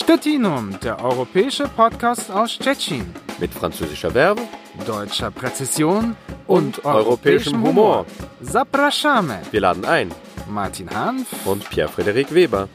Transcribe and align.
Stettinum, 0.00 0.78
der 0.80 1.04
europäische 1.04 1.64
Podcast 1.76 2.30
aus 2.30 2.52
Stettin. 2.52 3.04
Mit 3.40 3.50
französischer 3.50 4.12
Verbe 4.12 4.42
Deutscher 4.86 5.32
Präzision 5.32 6.14
und 6.46 6.84
europäischem 6.84 7.60
Humor. 7.64 8.06
Zapraszamy. 8.40 9.38
Wir 9.50 9.60
laden 9.60 9.84
ein. 9.84 10.12
Martin 10.48 10.88
Hanf. 10.88 11.26
Und 11.44 11.68
Pierre-Frederik 11.68 12.32
Weber. 12.32 12.68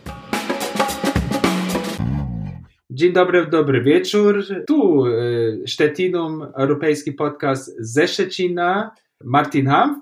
Dzień 2.90 3.14
dobry, 3.14 3.48
dobry 3.48 3.82
wieczór. 3.82 4.44
Tu 4.68 5.08
y, 5.08 5.64
Stettinum, 5.68 6.42
europejski 6.58 7.14
podcast 7.14 7.76
ze 7.80 8.08
Szczecina. 8.08 8.92
Martin 9.24 9.68
Hanf 9.68 9.98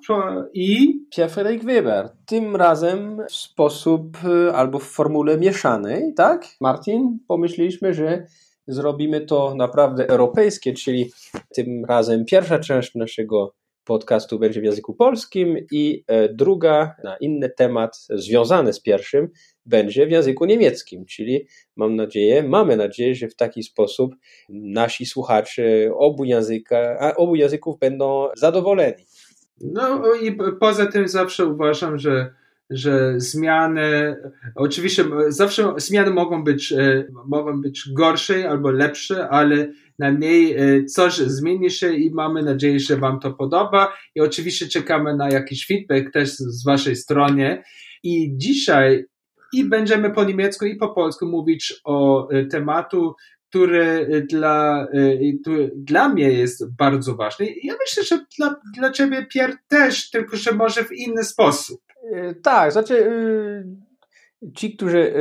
i 0.53 0.99
Pierre-Frederik 1.15 1.63
Weber. 1.63 2.09
Tym 2.25 2.55
razem 2.55 3.21
w 3.29 3.31
sposób 3.31 4.17
y, 4.23 4.55
albo 4.55 4.79
w 4.79 4.83
formule 4.83 5.37
mieszanej, 5.37 6.13
tak? 6.13 6.45
Martin, 6.61 7.19
pomyśleliśmy, 7.27 7.93
że 7.93 8.25
zrobimy 8.67 9.21
to 9.21 9.55
naprawdę 9.55 10.07
europejskie, 10.07 10.73
czyli 10.73 11.11
tym 11.55 11.85
razem 11.85 12.25
pierwsza 12.25 12.59
część 12.59 12.95
naszego 12.95 13.53
podcastu 13.83 14.39
będzie 14.39 14.61
w 14.61 14.63
języku 14.63 14.93
polskim 14.93 15.57
i 15.71 16.03
e, 16.07 16.33
druga 16.33 16.95
na 17.03 17.17
inny 17.17 17.49
temat 17.49 17.97
związany 18.09 18.73
z 18.73 18.81
pierwszym 18.81 19.29
będzie 19.65 20.07
w 20.07 20.11
języku 20.11 20.45
niemieckim, 20.45 21.05
czyli 21.05 21.47
mam 21.75 21.95
nadzieję, 21.95 22.43
mamy 22.43 22.77
nadzieję, 22.77 23.15
że 23.15 23.27
w 23.27 23.35
taki 23.35 23.63
sposób 23.63 24.15
nasi 24.49 25.05
słuchacze 25.05 25.63
obu, 25.95 26.23
języka, 26.23 27.13
obu 27.17 27.35
języków 27.35 27.79
będą 27.79 28.27
zadowoleni. 28.37 29.05
No 29.61 30.15
i 30.15 30.37
poza 30.59 30.85
tym 30.85 31.07
zawsze 31.07 31.45
uważam, 31.45 31.97
że, 31.97 32.33
że 32.71 33.13
zmiany, 33.19 34.15
oczywiście 34.55 35.05
zawsze 35.27 35.73
zmiany 35.77 36.11
mogą 36.11 36.43
być, 36.43 36.71
e, 36.71 37.07
mogą 37.27 37.61
być 37.61 37.89
gorsze 37.93 38.49
albo 38.49 38.71
lepsze, 38.71 39.29
ale 39.29 39.71
najmniej 39.99 40.55
e, 40.57 40.85
coś 40.85 41.17
zmieni 41.17 41.69
się 41.69 41.93
i 41.93 42.11
mamy 42.11 42.43
nadzieję, 42.43 42.79
że 42.79 42.97
Wam 42.97 43.19
to 43.19 43.31
podoba 43.31 43.93
i 44.15 44.21
oczywiście 44.21 44.67
czekamy 44.67 45.15
na 45.15 45.29
jakiś 45.29 45.67
feedback 45.67 46.13
też 46.13 46.29
z 46.29 46.65
Waszej 46.65 46.95
strony 46.95 47.63
i 48.03 48.37
dzisiaj 48.37 49.05
i 49.53 49.65
będziemy 49.65 50.11
po 50.11 50.23
niemiecku 50.23 50.65
i 50.65 50.75
po 50.75 50.89
polsku 50.89 51.25
mówić 51.27 51.73
o 51.83 52.29
e, 52.29 52.45
tematu, 52.45 53.15
który 53.49 54.25
dla, 54.29 54.87
który 55.41 55.71
dla 55.75 56.09
mnie 56.09 56.31
jest 56.31 56.75
bardzo 56.75 57.15
ważny. 57.15 57.47
Ja 57.63 57.73
myślę, 57.79 58.03
że 58.03 58.25
dla, 58.37 58.55
dla 58.77 58.91
Ciebie, 58.91 59.25
Pierre, 59.25 59.57
też, 59.67 60.09
tylko 60.09 60.37
że 60.37 60.51
może 60.51 60.83
w 60.83 60.91
inny 60.91 61.23
sposób. 61.23 61.81
Tak, 62.43 62.71
znaczy 62.71 63.05
ci, 64.55 64.75
którzy 64.75 65.13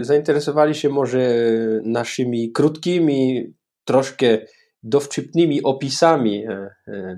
zainteresowali 0.00 0.74
się 0.74 0.88
może 0.88 1.34
naszymi 1.82 2.52
krótkimi, 2.52 3.52
troszkę 3.84 4.38
dowcipnymi 4.82 5.62
opisami 5.62 6.44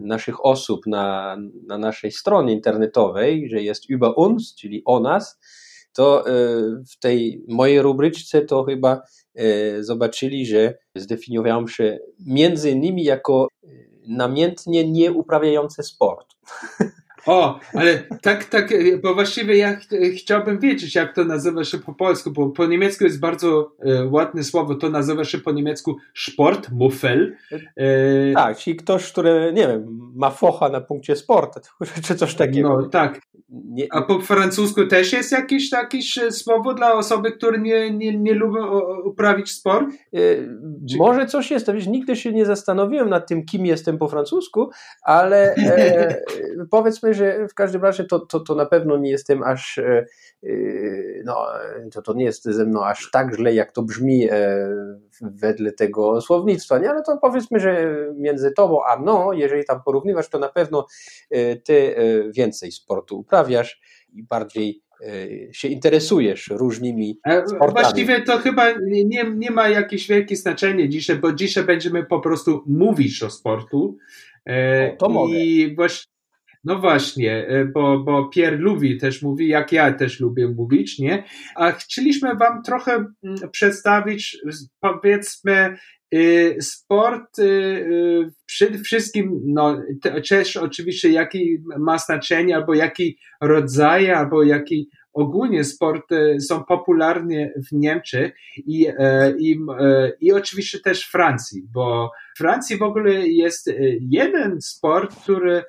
naszych 0.01 0.45
osób 0.45 0.81
na, 0.87 1.37
na 1.67 1.79
naszej 1.79 2.13
stronie 2.13 2.53
internetowej, 2.53 3.49
że 3.51 3.63
jest 3.63 3.91
über 3.91 4.13
uns, 4.17 4.55
czyli 4.55 4.83
o 4.85 5.01
nas, 5.01 5.39
to 5.93 6.25
w 6.93 6.99
tej 6.99 7.45
mojej 7.49 7.83
rubryczce 7.83 8.43
to 8.43 8.65
chyba 8.65 9.03
zobaczyli, 9.81 10.47
że 10.47 10.75
zdefiniowałem 10.95 11.69
się 11.69 11.99
między 12.27 12.71
innymi 12.71 13.05
jako 13.05 13.49
namiętnie 14.09 14.91
nieuprawiający 14.91 15.83
sport. 15.83 16.27
O, 17.29 17.61
ale 17.75 18.03
tak, 18.23 18.45
tak, 18.45 18.75
bo 19.03 19.15
właściwie 19.15 19.57
ja 19.57 19.77
ch 19.77 19.87
chciałbym 20.17 20.59
wiedzieć, 20.59 20.95
jak 20.95 21.15
to 21.15 21.25
nazywa 21.25 21.65
się 21.65 21.79
po 21.79 21.95
polsku, 21.95 22.31
bo 22.31 22.49
po 22.49 22.67
niemiecku 22.67 23.05
jest 23.05 23.21
bardzo 23.21 23.73
e, 23.81 24.07
ładne 24.07 24.45
słowo, 24.45 24.75
to 24.75 24.91
nazywa 24.91 25.25
się 25.25 25.39
po 25.39 25.53
niemiecku 25.53 25.97
Sportmuffel. 26.15 27.37
E, 27.77 28.33
tak, 28.35 28.57
czyli 28.57 28.77
ktoś, 28.77 29.13
który, 29.13 29.53
nie 29.55 29.69
wiem, 29.69 30.11
ma 30.15 30.31
focha 30.31 30.69
na 30.69 30.81
punkcie 30.81 31.17
sportu, 31.17 31.61
czy 32.07 32.15
coś 32.15 32.35
takiego. 32.35 32.69
No, 32.69 32.89
tak. 32.89 33.21
Nie, 33.49 33.87
A 33.91 34.03
po 34.03 34.21
francusku 34.21 34.87
też 34.87 35.13
jest 35.13 35.33
jakieś, 35.33 35.73
jakieś 35.73 36.19
słowo 36.31 36.75
dla 36.75 36.93
osoby, 36.93 37.33
które 37.33 37.59
nie, 37.59 37.91
nie, 37.91 38.19
nie 38.19 38.35
lubią 38.35 38.81
uprawiać 39.05 39.51
sport? 39.51 39.87
E, 40.15 40.19
może 40.99 41.27
coś 41.27 41.51
jest, 41.51 41.73
wiesz, 41.73 41.87
nigdy 41.87 42.17
się 42.17 42.33
nie 42.33 42.47
zastanowiłem 42.47 43.09
nad 43.09 43.29
tym, 43.29 43.45
kim 43.45 43.67
jestem 43.67 43.99
po 43.99 44.09
francusku, 44.09 44.71
ale 45.03 45.55
e, 45.55 46.23
powiedzmy, 46.71 47.15
że 47.19 47.49
w 47.49 47.55
każdym 47.55 47.83
razie 47.83 48.05
to, 48.05 48.21
to, 48.21 48.41
to 48.41 48.55
na 48.55 48.67
pewno 48.67 48.97
nie 48.97 49.11
jestem 49.11 49.43
aż, 49.43 49.79
e, 49.79 50.07
e, 50.43 50.49
no, 51.25 51.47
to, 51.93 52.03
to 52.03 52.15
nie 52.15 52.25
jest 52.25 52.45
ze 52.45 52.67
mną 52.67 52.85
aż 52.85 53.11
tak 53.11 53.37
źle, 53.37 53.55
jak 53.55 53.73
to 53.73 53.83
brzmi 53.83 54.29
e, 54.31 54.69
wedle 55.21 55.73
tego 55.73 56.21
słownictwa, 56.21 56.79
nie? 56.79 56.91
ale 56.91 57.03
to 57.03 57.19
powiedzmy, 57.23 57.61
że 57.61 57.97
między 58.15 58.53
tobą 58.53 58.85
a 58.85 58.97
mną, 58.97 59.33
jeżeli 59.33 59.65
tam 59.65 59.83
porównywać, 59.83 60.29
to 60.29 60.39
na 60.39 60.49
pewno 60.49 60.87
ty 61.65 61.95
więcej 62.35 62.73
sportu 62.73 63.19
uprawiasz 63.19 63.81
i 64.13 64.23
bardziej 64.23 64.83
się 65.53 65.69
interesujesz 65.69 66.51
różnymi 66.51 67.21
sportami. 67.47 67.73
Właściwie 67.73 68.23
to 68.23 68.39
chyba 68.39 68.73
nie, 68.87 69.25
nie 69.37 69.51
ma 69.51 69.69
jakieś 69.69 70.09
wielkie 70.09 70.37
znaczenie 70.37 70.89
dzisiaj, 70.89 71.17
bo 71.17 71.33
dzisiaj 71.33 71.65
będziemy 71.65 72.05
po 72.05 72.21
prostu 72.21 72.63
mówić 72.67 73.23
o 73.23 73.31
sportu. 73.31 73.97
O, 74.47 74.97
to 74.97 75.09
mogę. 75.09 75.35
I 75.35 75.75
właśnie 75.77 76.18
no 76.65 76.79
właśnie, 76.79 77.47
e, 77.49 77.65
bo, 77.65 77.99
bo 77.99 78.29
Pierre 78.29 78.57
lubi 78.57 78.99
też 78.99 79.23
mówi, 79.23 79.49
jak 79.49 79.73
ja 79.73 79.93
też 79.93 80.21
lubię 80.21 80.49
mówić, 80.49 80.99
nie? 80.99 81.25
A 81.57 81.73
chcieliśmy 81.73 82.35
Wam 82.35 82.63
trochę 82.63 82.93
mm, 82.93 83.51
przedstawić, 83.53 84.39
powiedzmy, 84.81 85.77
y, 86.15 86.57
sport 86.61 87.39
y, 87.39 88.33
przede 88.47 88.79
wszystkim, 88.79 89.41
no, 89.47 89.83
też 90.29 90.57
oczywiście 90.57 91.11
jaki 91.11 91.59
ma 91.79 91.99
znaczenie, 91.99 92.57
albo 92.57 92.75
jaki 92.75 93.19
rodzaj, 93.41 94.11
albo 94.11 94.43
jaki 94.43 94.89
ogólnie 95.13 95.65
sporty 95.65 96.37
są 96.41 96.65
popularne 96.65 97.53
w 97.69 97.73
Niemczech 97.73 98.33
i, 98.57 98.89
e, 98.99 99.35
i, 99.39 99.61
e, 99.81 100.13
i 100.21 100.33
oczywiście 100.33 100.79
też 100.81 101.05
Francji, 101.05 101.63
bo 101.73 102.11
w 102.35 102.39
Francji 102.39 102.77
w 102.77 102.83
ogóle 102.83 103.29
jest 103.29 103.71
jeden 104.01 104.61
sport, 104.61 105.23
który 105.23 105.63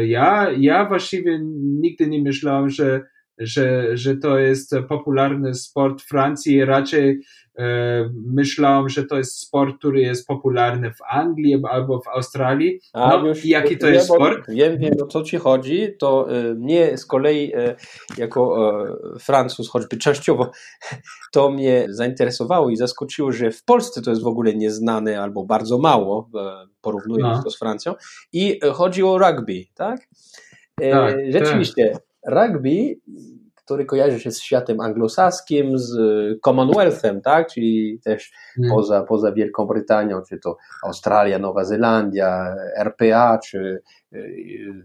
ja, 0.00 0.50
ja 0.58 0.88
właściwie 0.88 1.38
nigdy 1.60 2.06
nie 2.06 2.22
myślałem, 2.22 2.70
że, 2.70 3.02
że, 3.38 3.96
że 3.96 4.16
to 4.16 4.38
jest 4.38 4.74
popularny 4.88 5.54
sport 5.54 6.02
Francji. 6.02 6.64
Raczej 6.64 7.20
e, 7.58 8.10
myślałem, 8.26 8.88
że 8.88 9.04
to 9.04 9.18
jest 9.18 9.40
sport, 9.40 9.78
który 9.78 10.00
jest 10.00 10.26
popularny 10.26 10.90
w 10.90 11.02
Anglii 11.10 11.62
albo 11.70 12.00
w 12.00 12.08
Australii. 12.08 12.80
No, 12.94 13.22
A, 13.22 13.26
już, 13.26 13.44
jaki 13.44 13.78
to 13.78 13.88
jest 13.88 14.06
sport? 14.06 14.44
Wiem, 14.48 14.78
wiem 14.78 14.94
o 15.02 15.06
co 15.06 15.22
ci 15.22 15.36
chodzi. 15.36 15.88
To 15.98 16.26
e, 16.30 16.54
mnie 16.54 16.98
z 16.98 17.06
kolei 17.06 17.52
e, 17.54 17.76
jako 18.18 18.56
Francuz, 19.20 19.70
choćby 19.70 19.96
częściowo, 19.96 20.50
to 21.32 21.50
mnie 21.50 21.86
zainteresowało 21.88 22.70
i 22.70 22.76
zaskoczyło, 22.76 23.32
że 23.32 23.50
w 23.50 23.64
Polsce 23.64 24.02
to 24.02 24.10
jest 24.10 24.22
w 24.22 24.26
ogóle 24.26 24.54
nieznane 24.54 25.22
albo 25.22 25.44
bardzo 25.44 25.78
mało, 25.78 26.30
porównując 26.80 27.36
no. 27.36 27.42
to 27.42 27.50
z 27.50 27.58
Francją. 27.58 27.94
I 28.32 28.60
chodzi 28.72 29.02
o 29.02 29.18
rugby, 29.18 29.64
tak? 29.74 30.00
tak 30.90 31.16
Rzeczywiście, 31.30 31.90
tak 31.92 32.02
rugby, 32.26 33.00
który 33.66 33.84
kojarzy 33.84 34.20
się 34.20 34.30
z 34.30 34.40
światem 34.40 34.80
anglosaskim, 34.80 35.78
z 35.78 35.96
Commonwealthem, 36.44 37.20
tak? 37.20 37.48
czyli 37.52 38.00
też 38.04 38.32
mm. 38.58 38.70
poza, 38.70 39.02
poza 39.02 39.32
Wielką 39.32 39.66
Brytanią, 39.66 40.22
czy 40.28 40.38
to 40.38 40.56
Australia, 40.84 41.38
Nowa 41.38 41.64
Zelandia, 41.64 42.54
RPA, 42.78 43.38
czy 43.38 43.82
y, 44.12 44.84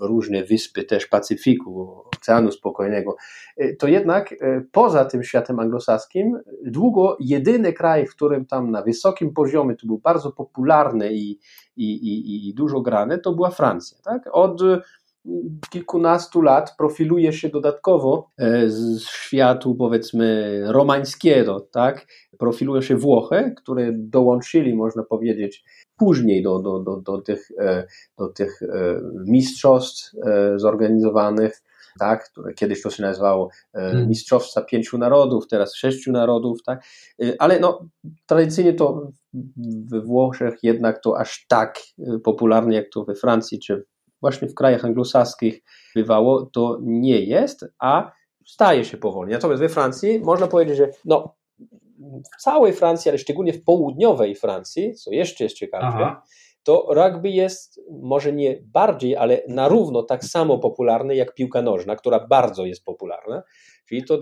różne 0.00 0.44
wyspy 0.44 0.84
też 0.84 1.06
Pacyfiku, 1.06 2.02
Oceanu 2.16 2.52
Spokojnego, 2.52 3.16
y, 3.60 3.76
to 3.78 3.88
jednak 3.88 4.32
y, 4.32 4.36
poza 4.72 5.04
tym 5.04 5.22
światem 5.22 5.60
anglosaskim, 5.60 6.38
długo 6.64 7.16
jedyny 7.20 7.72
kraj, 7.72 8.06
w 8.06 8.14
którym 8.14 8.46
tam 8.46 8.70
na 8.70 8.82
wysokim 8.82 9.32
poziomie 9.32 9.76
to 9.76 9.86
był 9.86 9.98
bardzo 9.98 10.32
popularny 10.32 11.12
i, 11.12 11.38
i, 11.76 11.92
i, 11.92 12.48
i 12.48 12.54
dużo 12.54 12.80
grany, 12.80 13.18
to 13.18 13.32
była 13.32 13.50
Francja. 13.50 13.98
Tak? 14.04 14.28
Od 14.32 14.62
kilkunastu 15.70 16.42
lat 16.42 16.74
profiluje 16.78 17.32
się 17.32 17.48
dodatkowo 17.48 18.28
e, 18.38 18.68
z 18.70 19.02
światu 19.02 19.74
powiedzmy 19.74 20.62
romańskiego, 20.66 21.68
tak? 21.72 22.06
Profilują 22.38 22.82
się 22.82 22.96
Włochy, 22.96 23.54
które 23.56 23.92
dołączyli, 23.92 24.74
można 24.74 25.02
powiedzieć, 25.02 25.64
później 25.96 26.42
do, 26.42 26.58
do, 26.58 26.78
do, 26.78 26.96
do 26.96 27.22
tych, 27.22 27.48
e, 27.58 27.86
do 28.18 28.28
tych 28.28 28.62
e, 28.62 29.00
mistrzostw 29.26 30.12
zorganizowanych, 30.56 31.62
tak, 31.98 32.30
które 32.30 32.54
kiedyś 32.54 32.82
to 32.82 32.90
się 32.90 33.02
nazywało 33.02 33.50
hmm. 33.72 34.08
Mistrzostwa 34.08 34.62
Pięciu 34.62 34.98
Narodów, 34.98 35.48
teraz 35.48 35.74
Sześciu 35.74 36.12
Narodów, 36.12 36.62
tak, 36.62 36.84
ale 37.38 37.60
no, 37.60 37.84
tradycyjnie 38.26 38.72
to 38.72 39.10
we 39.90 40.00
Włoszech 40.00 40.54
jednak 40.62 41.02
to 41.02 41.18
aż 41.18 41.46
tak 41.48 41.80
popularne 42.24 42.74
jak 42.74 42.86
to 42.92 43.04
we 43.04 43.14
Francji 43.14 43.58
czy 43.58 43.84
właśnie 44.20 44.48
w 44.48 44.54
krajach 44.54 44.84
anglosaskich 44.84 45.62
bywało, 45.94 46.46
to 46.46 46.78
nie 46.82 47.20
jest, 47.20 47.64
a 47.78 48.12
staje 48.46 48.84
się 48.84 48.96
powoli. 48.96 49.32
Natomiast 49.32 49.60
we 49.60 49.68
Francji 49.68 50.20
można 50.20 50.46
powiedzieć, 50.46 50.76
że 50.76 50.90
no, 51.04 51.34
w 52.34 52.42
całej 52.42 52.72
Francji, 52.72 53.08
ale 53.08 53.18
szczególnie 53.18 53.52
w 53.52 53.64
południowej 53.64 54.34
Francji, 54.34 54.94
co 54.94 55.12
jeszcze 55.12 55.44
jest 55.44 55.56
ciekawsze, 55.56 55.98
Aha. 56.00 56.22
to 56.62 56.86
rugby 56.90 57.28
jest 57.28 57.80
może 58.02 58.32
nie 58.32 58.58
bardziej, 58.62 59.16
ale 59.16 59.42
na 59.48 59.68
równo 59.68 60.02
tak 60.02 60.24
samo 60.24 60.58
popularny 60.58 61.16
jak 61.16 61.34
piłka 61.34 61.62
nożna, 61.62 61.96
która 61.96 62.26
bardzo 62.26 62.66
jest 62.66 62.84
popularna. 62.84 63.42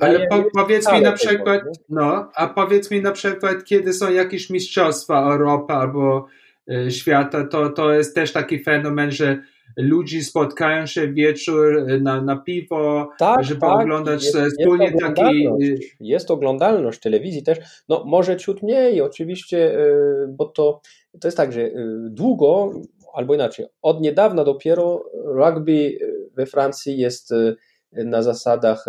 Ale 0.00 0.26
po, 0.26 0.44
powiedz 0.54 0.92
mi 0.92 1.00
na 1.00 1.12
przykład, 1.12 1.60
no, 1.88 2.30
a 2.34 2.46
powiedz 2.46 2.90
mi 2.90 3.02
na 3.02 3.12
przykład, 3.12 3.64
kiedy 3.64 3.92
są 3.92 4.12
jakieś 4.12 4.50
mistrzostwa 4.50 5.32
Europy 5.32 5.72
albo 5.72 6.26
e, 6.70 6.90
świata, 6.90 7.46
to, 7.46 7.70
to 7.70 7.92
jest 7.92 8.14
też 8.14 8.32
taki 8.32 8.62
fenomen, 8.62 9.10
że 9.10 9.42
ludzie 9.76 10.24
spotkają 10.24 10.86
się 10.86 11.12
wieczór 11.12 11.78
e, 11.78 12.00
na, 12.00 12.22
na 12.22 12.36
piwo, 12.36 13.10
tak, 13.18 13.44
żeby 13.44 13.60
tak, 13.60 13.80
oglądać 13.80 14.24
jest, 14.24 14.36
e, 14.36 14.40
jest 14.40 14.56
wspólnie 14.58 14.92
taki... 14.92 15.20
oglądalność. 15.20 15.96
Jest 16.00 16.30
oglądalność 16.30 17.00
telewizji 17.00 17.42
też, 17.42 17.58
no 17.88 18.04
może 18.04 18.36
ciut 18.36 18.62
mniej 18.62 19.00
oczywiście, 19.00 19.80
y, 19.80 20.28
bo 20.28 20.44
to, 20.44 20.80
to 21.20 21.28
jest 21.28 21.36
tak, 21.36 21.52
że 21.52 21.70
długo, 22.10 22.72
albo 23.14 23.34
inaczej, 23.34 23.66
od 23.82 24.00
niedawna 24.00 24.44
dopiero 24.44 25.04
rugby 25.24 25.98
we 26.34 26.46
Francji 26.46 26.98
jest 26.98 27.34
na 27.92 28.22
zasadach 28.22 28.84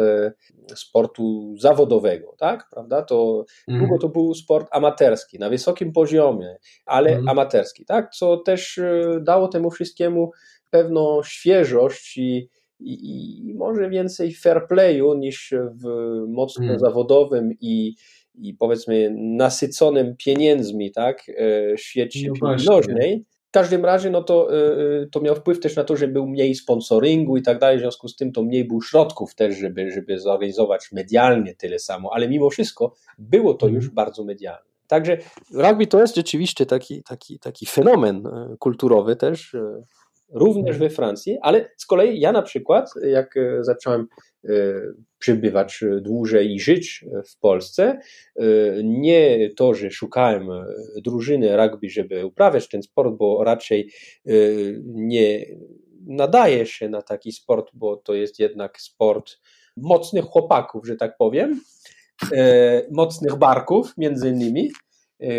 sportu 0.75 1.55
zawodowego, 1.57 2.35
tak, 2.37 2.67
prawda, 2.71 3.01
to 3.01 3.45
Mhm. 3.67 3.87
Długo 3.87 4.01
to 4.01 4.09
był 4.09 4.33
sport 4.33 4.67
amatorski, 4.71 5.39
na 5.39 5.49
wysokim 5.49 5.93
poziomie, 5.93 6.57
ale 6.85 7.21
amatorski, 7.27 7.85
tak? 7.85 8.09
Co 8.15 8.37
też 8.37 8.77
e, 8.77 9.19
dało 9.21 9.47
temu 9.47 9.71
wszystkiemu 9.71 10.31
pewną 10.69 11.23
świeżość 11.23 12.17
i, 12.17 12.49
i, 12.79 13.47
i 13.49 13.53
może 13.53 13.89
więcej 13.89 14.33
fair 14.33 14.67
playu 14.67 15.13
niż 15.13 15.53
w 15.83 15.87
mocno 16.27 16.63
Mhm. 16.63 16.79
zawodowym 16.79 17.51
i, 17.61 17.95
i 18.35 18.53
powiedzmy 18.53 19.15
nasyconym 19.17 20.15
pieniędzmi, 20.25 20.91
tak? 20.91 21.23
e, 21.29 21.77
Świecie 21.77 22.29
No 22.41 22.55
nożnej. 22.65 23.25
W 23.47 23.51
każdym 23.51 23.85
razie 23.85 24.09
no 24.09 24.23
to, 24.23 24.57
e, 24.57 24.71
e, 25.01 25.07
to 25.11 25.21
miał 25.21 25.35
wpływ 25.35 25.59
też 25.59 25.75
na 25.75 25.83
to, 25.83 25.97
że 25.97 26.07
był 26.07 26.27
mniej 26.27 26.55
sponsoringu 26.55 27.37
i 27.37 27.41
tak 27.41 27.59
dalej, 27.59 27.77
w 27.77 27.81
związku 27.81 28.07
z 28.07 28.15
tym 28.15 28.31
to 28.31 28.43
mniej 28.43 28.65
było 28.65 28.81
środków 28.81 29.35
też, 29.35 29.57
żeby, 29.57 29.91
żeby 29.91 30.19
zorganizować 30.19 30.91
medialnie 30.91 31.55
tyle 31.55 31.79
samo, 31.79 32.09
ale 32.13 32.29
mimo 32.29 32.49
wszystko 32.49 32.93
było 33.17 33.53
to 33.53 33.67
już 33.67 33.89
bardzo 33.89 34.23
medialne. 34.23 34.67
Także 34.87 35.17
rugby 35.53 35.87
to 35.87 36.01
jest 36.01 36.15
rzeczywiście 36.15 36.65
taki, 36.65 37.03
taki, 37.03 37.39
taki 37.39 37.65
fenomen 37.65 38.23
kulturowy 38.59 39.15
też, 39.15 39.55
również 40.33 40.77
we 40.77 40.89
Francji, 40.89 41.37
ale 41.41 41.69
z 41.77 41.85
kolei 41.85 42.19
ja 42.19 42.31
na 42.31 42.41
przykład, 42.41 42.89
jak 43.03 43.37
e, 43.37 43.63
zacząłem 43.63 44.07
e, 44.43 44.49
przybywać 45.17 45.83
e, 45.83 46.01
dłużej 46.01 46.55
i 46.55 46.59
żyć 46.59 47.05
w 47.27 47.39
Polsce, 47.39 47.99
nie 48.83 49.49
to, 49.55 49.73
że 49.73 49.91
szukałem 49.91 50.49
drużyny 51.03 51.57
rugby, 51.57 51.89
żeby 51.89 52.25
uprawiać 52.25 52.69
ten 52.69 52.83
sport, 52.83 53.13
bo 53.17 53.43
raczej 53.43 53.91
nie 54.85 55.45
nadaje 56.07 56.65
się 56.65 56.89
na 56.89 57.01
taki 57.01 57.31
sport, 57.31 57.71
bo 57.73 57.97
to 57.97 58.13
jest 58.13 58.39
jednak 58.39 58.81
sport 58.81 59.37
mocnych 59.77 60.25
chłopaków, 60.25 60.87
że 60.87 60.95
tak 60.95 61.17
powiem, 61.17 61.61
mocnych 62.91 63.35
barków 63.35 63.93
między 63.97 64.29
innymi, 64.29 64.69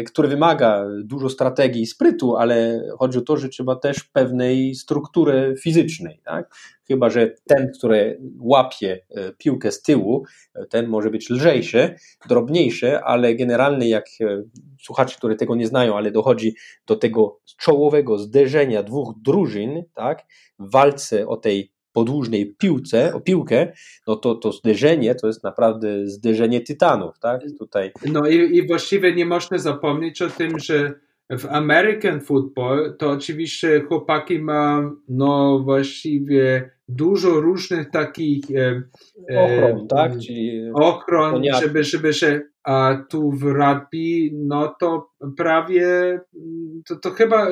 który 0.07 0.29
wymaga 0.29 0.87
dużo 1.05 1.29
strategii 1.29 1.83
i 1.83 1.87
sprytu, 1.87 2.37
ale 2.37 2.83
chodzi 2.99 3.19
o 3.19 3.23
to, 3.23 3.37
że 3.37 3.49
trzeba 3.49 3.77
też 3.77 4.05
pewnej 4.05 4.75
struktury 4.75 5.55
fizycznej, 5.63 6.21
tak? 6.25 6.55
Chyba, 6.89 7.11
że 7.11 7.35
ten, 7.47 7.71
który 7.79 8.21
łapie 8.41 9.05
e, 9.11 9.33
piłkę 9.33 9.73
z 9.73 9.83
tyłu, 9.83 10.25
e, 10.55 10.67
ten 10.67 10.87
może 10.87 11.11
być 11.11 11.31
lżejszy, 11.31 11.95
drobniejszy, 12.29 12.99
ale 12.99 13.35
generalnie 13.35 13.89
jak 13.89 14.07
e, 14.21 14.43
słuchacze, 14.83 15.17
które 15.17 15.37
tego 15.37 15.55
nie 15.55 15.67
znają, 15.67 15.97
ale 15.97 16.11
dochodzi 16.11 16.55
do 16.87 16.97
tego 16.97 17.41
czołowego 17.59 18.19
zderzenia 18.19 18.83
dwóch 18.83 19.15
drużyn, 19.23 19.83
tak? 19.95 20.27
W 20.59 20.71
walce 20.71 21.27
o 21.27 21.37
tej 21.37 21.78
podłużnej 21.93 22.55
piłce, 22.59 23.15
o 23.15 23.21
piłkę, 23.21 23.73
no 24.07 24.17
to 24.17 24.35
to 24.35 24.53
zderzenie 24.53 25.15
to 25.15 25.27
jest 25.27 25.45
naprawdę 25.45 26.07
zderzenie 26.07 26.61
tytanów, 26.61 27.19
tak? 27.19 27.41
Tutaj 27.59 27.93
No 28.07 28.29
i, 28.29 28.57
i 28.57 28.67
właściwie 28.67 29.15
nie 29.15 29.27
można 29.27 29.59
zapomnieć 29.59 30.23
o 30.23 30.31
tym, 30.31 30.59
że 30.59 30.95
w 31.31 31.47
American 31.47 32.21
football 32.21 32.97
to 32.99 33.11
oczywiście 33.11 33.81
chłopaki 33.81 34.39
mają 34.39 34.97
no 35.09 35.59
właściwie 35.59 36.71
dużo 36.89 37.41
różnych 37.41 37.91
takich 37.91 38.45
e, 38.51 38.83
e, 39.31 39.41
ochron, 39.41 39.89
tak? 39.89 40.13
Czyli 40.19 40.71
ochron, 40.75 41.33
Koniaki. 41.33 41.61
żeby, 41.63 41.85
żeby 41.85 42.15
się, 42.15 42.41
a 42.65 43.05
tu 43.11 43.31
w 43.31 43.43
rugby, 43.43 44.31
no 44.33 44.75
to 44.81 45.11
prawie, 45.37 45.87
mm, 46.35 46.83
to, 46.89 46.97
to 46.97 47.11
chyba 47.11 47.47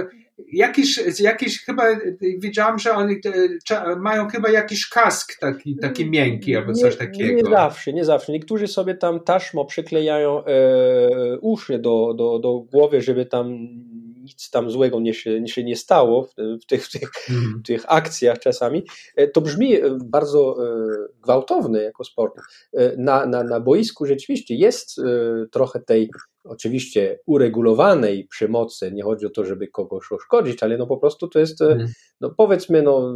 jakiś, 0.52 1.20
jakiś 1.20 1.64
chyba 1.64 1.84
widziałam, 2.38 2.78
że 2.78 2.92
oni 2.92 3.14
e, 3.70 3.96
mają 3.96 4.28
chyba 4.28 4.50
jakiś 4.50 4.88
kask 4.88 5.38
taki, 5.40 5.76
taki 5.76 6.10
miękki 6.10 6.56
albo 6.56 6.72
coś 6.72 6.96
takiego. 6.96 7.42
Nie 7.48 7.50
zawsze, 7.56 7.92
nie 7.92 8.04
zawsze. 8.04 8.32
Niektórzy 8.32 8.66
sobie 8.66 8.94
tam 8.94 9.20
taśmą 9.20 9.66
przyklejają 9.66 10.44
e, 10.44 11.38
uszy 11.40 11.78
do, 11.78 12.14
do, 12.14 12.38
do 12.38 12.58
głowy, 12.58 13.02
żeby 13.02 13.26
tam 13.26 13.56
nic 14.22 14.50
tam 14.50 14.70
złego 14.70 15.00
nie 15.00 15.14
się 15.14 15.40
nie, 15.40 15.48
się 15.48 15.64
nie 15.64 15.76
stało 15.76 16.24
w, 16.24 16.34
w, 16.62 16.66
tych, 16.66 16.86
w, 16.86 16.92
tych, 16.92 17.10
Mhm. 17.30 17.60
w 17.64 17.66
tych 17.66 17.82
akcjach 17.88 18.38
czasami. 18.38 18.82
E, 19.16 19.28
To 19.28 19.40
brzmi 19.40 19.74
e, 19.74 19.98
bardzo 20.04 20.56
e, 20.64 20.86
gwałtowne 21.22 21.82
jako 21.82 22.04
sport. 22.04 22.34
E, 22.74 22.96
Na, 22.96 23.26
na, 23.26 23.42
na 23.42 23.60
boisku 23.60 24.06
rzeczywiście 24.06 24.54
jest 24.54 24.98
e, 24.98 25.02
trochę 25.50 25.80
tej 25.80 26.10
oczywiście 26.48 27.19
uregulowanej 27.26 28.25
przemocy. 28.25 28.93
Nie 28.93 29.02
chodzi 29.02 29.26
o 29.26 29.31
to, 29.31 29.44
żeby 29.44 29.69
kogoś 29.69 30.12
oszkodzić, 30.12 30.62
ale 30.62 30.78
no 30.78 30.87
po 30.87 30.96
prostu 30.96 31.28
to 31.28 31.38
jest, 31.38 31.62
e, 31.62 31.66
Mhm. 31.66 31.88
no 32.20 32.31
powiedzmy, 32.37 32.82
no 32.82 33.14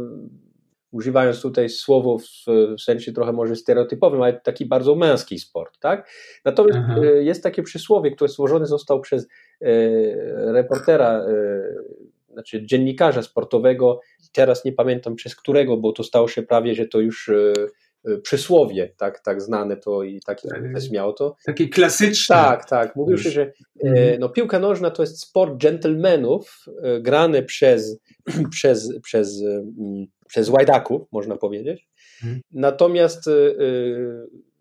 używając 0.91 1.41
tutaj 1.41 1.69
słowo 1.69 2.17
w, 2.19 2.81
sensie 2.81 3.13
trochę 3.13 3.33
może 3.33 3.55
stereotypowym, 3.55 4.21
ale 4.21 4.33
taki 4.33 4.65
bardzo 4.65 4.95
męski 4.95 5.39
sport, 5.39 5.79
tak? 5.79 6.09
Natomiast 6.45 6.79
Aha. 6.83 6.95
e, 7.03 7.23
jest 7.23 7.43
takie 7.43 7.63
przysłowie, 7.63 8.11
które 8.11 8.27
stworzone 8.27 8.65
zostało 8.65 8.99
przez 8.99 9.27
e, 9.61 9.67
reportera, 10.53 11.25
znaczy 12.33 12.65
dziennikarza 12.65 13.21
sportowego, 13.21 13.99
teraz 14.31 14.65
nie 14.65 14.73
pamiętam 14.73 15.15
przez 15.15 15.35
którego, 15.35 15.77
bo 15.77 15.91
to 15.91 16.03
stało 16.03 16.27
się 16.27 16.43
prawie, 16.43 16.75
że 16.75 16.87
to 16.87 16.99
już 16.99 17.31
przysłowie, 18.23 18.93
tak, 18.97 19.19
tak 19.19 19.41
znane 19.41 19.77
to 19.77 20.03
i 20.03 20.19
taki 20.25 20.47
Tak. 20.49 20.57
sukces 20.63 20.91
miało 20.91 21.13
to. 21.13 21.35
Taki 21.45 21.69
klasyczny. 21.69 22.35
Tak, 22.35 22.69
tak. 22.69 22.95
Mówił 22.95 23.17
się, 23.17 23.29
że 23.29 23.41
e, 23.41 23.51
Mhm. 23.89 24.19
no, 24.19 24.29
piłka 24.29 24.59
nożna 24.59 24.91
to 24.91 25.03
jest 25.03 25.21
sport 25.21 25.57
dżentelmenów 25.57 26.65
e, 26.83 27.01
grany 27.01 27.43
przez, 27.43 27.97
przez, 28.55 28.99
przez, 29.03 29.41
mm, 29.41 30.05
przez 30.27 30.49
łajdaków, 30.49 31.01
można 31.11 31.37
powiedzieć. 31.37 31.87
Mhm. 32.23 32.41
Natomiast 32.51 33.29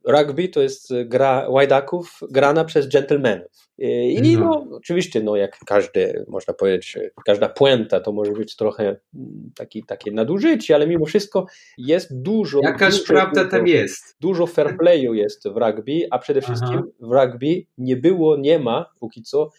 rugby 0.04 0.48
to 0.48 0.62
jest 0.62 0.88
gra 1.04 1.46
łajdaków 1.48 2.20
grana 2.30 2.64
przez 2.64 2.88
dżentelmenów. 2.88 3.68
E, 3.78 4.10
I 4.10 4.36
No. 4.36 4.64
no, 4.70 4.76
oczywiście, 4.76 5.22
no, 5.22 5.36
jak 5.36 5.58
każdy, 5.66 6.24
można 6.28 6.54
powiedzieć, 6.54 6.96
e, 6.96 7.10
każda 7.26 7.48
puenta 7.48 8.00
to 8.00 8.12
może 8.12 8.32
być 8.32 8.56
trochę 8.56 8.82
mm, 8.84 9.50
taki, 9.56 9.84
takie 9.84 10.12
nadużycie, 10.12 10.74
ale 10.74 10.86
mimo 10.86 11.06
wszystko 11.06 11.46
jest 11.78 12.22
dużo. 12.22 12.60
Jakaś 12.62 12.94
dużo, 12.98 13.06
prawda 13.06 13.40
dużo- 13.44 13.50
tam 13.50 13.66
jest. 13.66 14.16
dużo 14.20 14.46
fair 14.46 14.76
playu 14.78 15.14
jest 15.14 15.48
w 15.48 15.56
rugby, 15.56 16.06
a 16.10 16.18
przede 16.18 16.40
Aha. 16.44 16.46
wszystkim 16.54 16.82
w 17.00 17.12
rugby 17.12 17.62
nie 17.78 17.96
było, 17.96 18.36
nie 18.36 18.58
ma 18.58 18.86
póki 19.00 19.22
co 19.22 19.50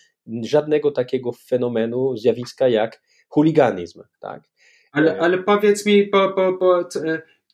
żadnego 0.44 0.92
takiego 0.92 1.32
fenomenu, 1.32 2.18
zjawiska 2.18 2.68
jak 2.68 3.02
chuliganizm. 3.30 4.02
Tak? 4.20 4.42
Ale, 4.92 5.20
ale 5.20 5.38
powiedz 5.38 5.86
mi, 5.86 6.10
bo, 6.10 6.34
bo, 6.36 6.58
bo, 6.58 6.84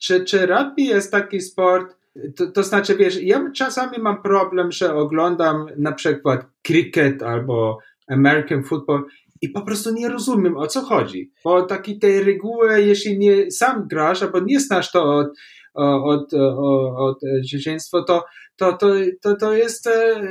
czy, 0.00 0.24
czy 0.24 0.46
rugby 0.46 0.82
jest 0.82 1.12
taki 1.12 1.40
sport, 1.40 1.97
to, 2.36 2.46
to 2.46 2.62
znaczy, 2.62 2.96
wiesz, 2.96 3.22
ja 3.22 3.50
czasami 3.56 3.98
mam 3.98 4.22
problem, 4.22 4.72
że 4.72 4.94
oglądam 4.94 5.66
na 5.76 5.92
przykład 5.92 6.46
cricket 6.62 7.22
albo 7.22 7.78
American 8.08 8.64
football 8.64 9.04
i 9.42 9.48
po 9.48 9.62
prostu 9.62 9.94
nie 9.94 10.08
rozumiem, 10.08 10.56
o 10.56 10.66
co 10.66 10.80
chodzi. 10.80 11.32
Bo 11.44 11.62
takie 11.62 11.98
te 11.98 12.22
reguły, 12.22 12.82
jeśli 12.82 13.18
nie 13.18 13.50
sam 13.50 13.88
grasz, 13.88 14.22
albo 14.22 14.40
nie 14.40 14.60
znasz 14.60 14.92
to 14.92 15.16
od, 15.16 15.28
od, 15.74 16.34
od, 16.34 16.92
od 16.96 17.18
dzieciństwa, 17.44 18.02
to, 18.06 18.24
to, 18.58 18.72
to, 18.72 18.86
to, 19.22 19.36
to 19.36 19.52
jest 19.52 19.86
e, 19.86 20.22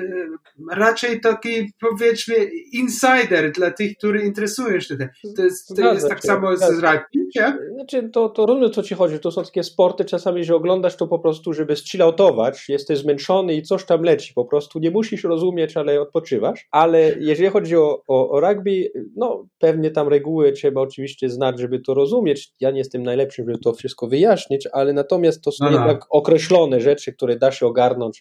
raczej 0.72 1.22
taki, 1.22 1.72
powiedzmy, 1.80 2.36
insider 2.74 3.52
dla 3.52 3.72
tych, 3.72 3.98
którzy 3.98 4.20
interesują 4.20 4.80
się 4.80 4.98
tym. 4.98 5.10
To 5.36 5.44
jest, 5.44 5.76
to 5.76 5.94
jest 5.94 6.10
tak 6.10 6.22
się, 6.22 6.28
samo 6.28 6.58
z 6.58 6.70
rugby, 6.72 7.28
nie? 7.36 7.58
Znaczy, 7.74 8.10
to, 8.10 8.30
to 8.30 8.46
rozumiem, 8.46 8.72
co 8.72 8.84
ci 8.84 8.96
chodzi. 8.96 9.20
To 9.20 9.32
są 9.32 9.44
takie 9.44 9.64
sporty 9.64 10.06
czasami, 10.06 10.44
że 10.44 10.56
oglądasz 10.56 10.96
to 10.96 11.08
po 11.08 11.20
prostu, 11.20 11.54
żeby 11.54 11.76
chilloutować, 11.76 12.70
jesteś 12.70 13.00
zmęczony 13.00 13.56
i 13.56 13.62
coś 13.62 13.86
tam 13.86 14.02
leci. 14.02 14.34
Po 14.34 14.46
prostu 14.46 14.80
nie 14.80 14.92
musisz 14.92 15.24
rozumieć, 15.24 15.78
ale 15.78 16.02
odpoczywasz. 16.02 16.68
Ale 16.72 17.16
jeżeli 17.20 17.50
chodzi 17.50 17.78
o, 17.78 18.04
o, 18.08 18.30
o 18.30 18.40
rugby, 18.40 18.92
no 19.16 19.48
pewnie 19.60 19.92
tam 19.92 20.08
reguły 20.08 20.52
trzeba 20.52 20.82
oczywiście 20.82 21.30
znać, 21.30 21.60
żeby 21.60 21.80
to 21.80 21.94
rozumieć. 21.94 22.52
Ja 22.60 22.72
nie 22.72 22.78
jestem 22.78 23.04
najlepszy, 23.04 23.44
żeby 23.46 23.58
to 23.58 23.74
wszystko 23.74 24.08
wyjaśnić, 24.08 24.68
ale 24.72 24.94
natomiast 24.94 25.42
to 25.44 25.52
są 25.52 25.66
No, 25.66 25.72
no. 25.72 25.78
jednak 25.78 26.06
określone 26.10 26.82
rzeczy, 26.82 27.14
które 27.14 27.36
da 27.36 27.52
się 27.52 27.66
ogarnąć 27.66 28.17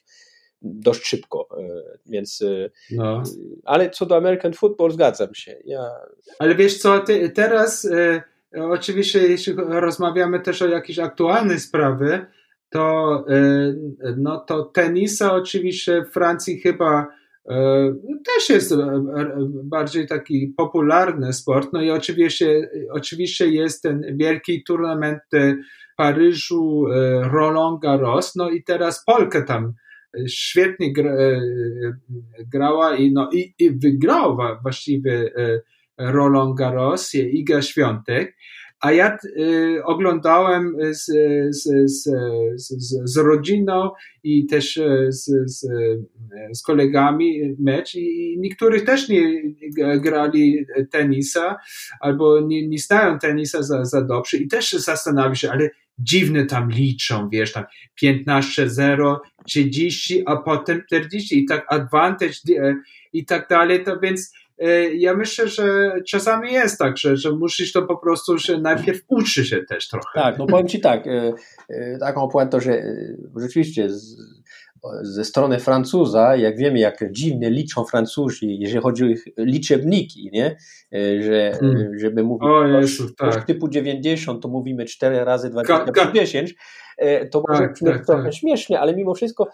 dość 0.63 1.07
szybko, 1.07 1.49
więc 2.07 2.45
no. 2.91 3.23
ale 3.65 3.91
co 3.91 4.07
do 4.07 4.17
American 4.17 4.53
Football 4.53 4.91
zgadzam 4.91 5.35
się. 5.35 5.57
Ja... 5.65 5.91
Ale 6.39 6.55
wiesz 6.55 6.79
co, 6.79 6.99
ty, 6.99 7.31
teraz 7.31 7.89
oczywiście 8.71 9.19
jeśli 9.29 9.55
rozmawiamy 9.57 10.41
też 10.41 10.63
o 10.63 10.69
jakiejś 10.69 10.99
aktualnej 10.99 11.61
sprawy, 11.61 12.27
to, 12.71 13.25
no 14.17 14.41
to 14.41 14.63
tenisa 14.63 15.35
oczywiście 15.35 16.03
w 16.03 16.13
Francji 16.13 16.61
chyba 16.61 17.07
E, 17.49 17.95
też 18.25 18.51
jest 18.51 18.73
e, 18.73 18.77
e, 18.77 19.37
bardziej 19.65 20.07
taki 20.07 20.55
popularny 20.57 21.33
sport. 21.33 21.73
No 21.73 21.83
i 21.83 21.91
oczywiście, 21.91 22.71
oczywiście 22.93 23.49
jest 23.49 23.83
ten 23.83 24.17
wielki 24.17 24.65
turnament 24.65 25.19
Paryżu, 25.97 26.85
Roland 27.23 27.81
Garros, 27.81 28.35
no 28.37 28.51
i 28.51 28.63
teraz 28.63 29.05
Polka 29.05 29.43
tam 29.43 29.73
świetnie 30.29 30.93
gra, 30.93 31.17
grała 32.53 32.97
i, 32.97 33.13
no, 33.13 33.31
i, 33.33 33.55
i 33.59 33.71
wygrała 33.71 34.61
właściwie 34.63 35.31
Roland 35.99 36.59
Garros, 36.59 37.15
Iga 37.15 37.63
Świątek. 37.63 38.37
A 38.81 38.93
ja 38.93 39.19
y, 39.25 39.85
oglądałem 39.85 40.77
z, 40.91 41.05
z, 41.51 41.91
z, 41.91 42.11
z, 42.57 43.01
z 43.05 43.17
rodziną 43.17 43.91
i 44.23 44.47
też 44.47 44.79
e, 44.79 45.13
z, 45.13 45.25
z, 45.47 45.69
z 46.53 46.63
kolegami 46.63 47.57
mecz 47.59 47.95
i 47.95 48.37
niektórzy 48.41 48.81
też 48.81 49.09
nie 49.09 49.43
grali 50.01 50.67
tenisa 50.91 51.57
albo 52.01 52.41
nie, 52.41 52.69
nie 52.69 52.79
znają 52.79 53.19
tenisa 53.19 53.63
za, 53.63 53.85
za 53.85 54.03
dobrze 54.03 54.37
i 54.37 54.49
też 54.49 54.73
zastanawiam 54.73 55.35
się, 55.35 55.51
ale 55.51 55.71
dziwne 55.99 56.47
tam 56.47 56.71
liczą, 56.71 57.29
wiesz, 57.29 57.53
tam 57.53 57.65
15-0, 58.03 59.17
30, 59.47 60.23
a 60.27 60.37
potem 60.37 60.83
40 60.87 61.39
i 61.39 61.47
tak 61.47 61.67
advantage 61.69 62.35
e, 62.59 62.75
i 63.13 63.25
tak 63.25 63.49
dalej, 63.49 63.85
to 63.85 64.01
więc 64.01 64.33
E, 64.59 64.95
ja 64.95 65.15
myślę, 65.15 65.49
że 65.49 65.93
czasami 66.07 66.53
jest 66.53 66.79
tak, 66.79 66.99
że, 66.99 67.17
że 67.17 67.33
musisz 67.33 67.73
to 67.73 67.83
po 67.83 67.97
prostu 67.97 68.39
się 68.39 68.59
najpierw 68.59 69.01
uczy 69.09 69.45
się 69.45 69.63
też 69.63 69.89
trochę. 69.89 70.09
Tak, 70.15 70.39
no 70.39 70.47
powiem 70.47 70.69
Ci 70.69 70.81
tak, 70.81 71.07
e, 71.07 71.99
taką 71.99 72.29
puentą, 72.29 72.61
że 72.61 72.83
rzeczywiście 73.37 73.91
z, 73.91 74.17
ze 75.03 75.25
strony 75.25 75.59
Francuza, 75.59 76.37
jak 76.37 76.59
wiemy, 76.59 76.79
jak 76.79 77.13
dziwnie 77.13 77.51
liczą 77.51 77.85
Francuzi, 77.85 78.59
jeżeli 78.59 78.83
chodzi 78.83 79.05
o 79.05 79.07
ich 79.07 79.25
liczebniki, 79.39 80.31
nie? 80.33 80.57
Że, 81.21 81.53
hmm. 81.61 81.99
żeby 81.99 82.23
mówić 82.23 82.49
o 82.49 82.67
Jezu, 82.67 83.15
tak. 83.15 83.45
typu 83.45 83.69
90, 83.69 84.43
to 84.43 84.49
mówimy 84.49 84.85
4 84.85 85.25
razy 85.25 85.51
20 85.51 85.85
ka, 85.85 86.13
10, 86.13 86.55
to 87.31 87.43
może 87.49 87.63
tak, 87.63 87.79
tak, 87.79 88.07
trochę 88.07 88.23
tak. 88.23 88.35
śmiesznie, 88.35 88.81
ale 88.81 88.97
mimo 88.97 89.15
wszystko 89.15 89.49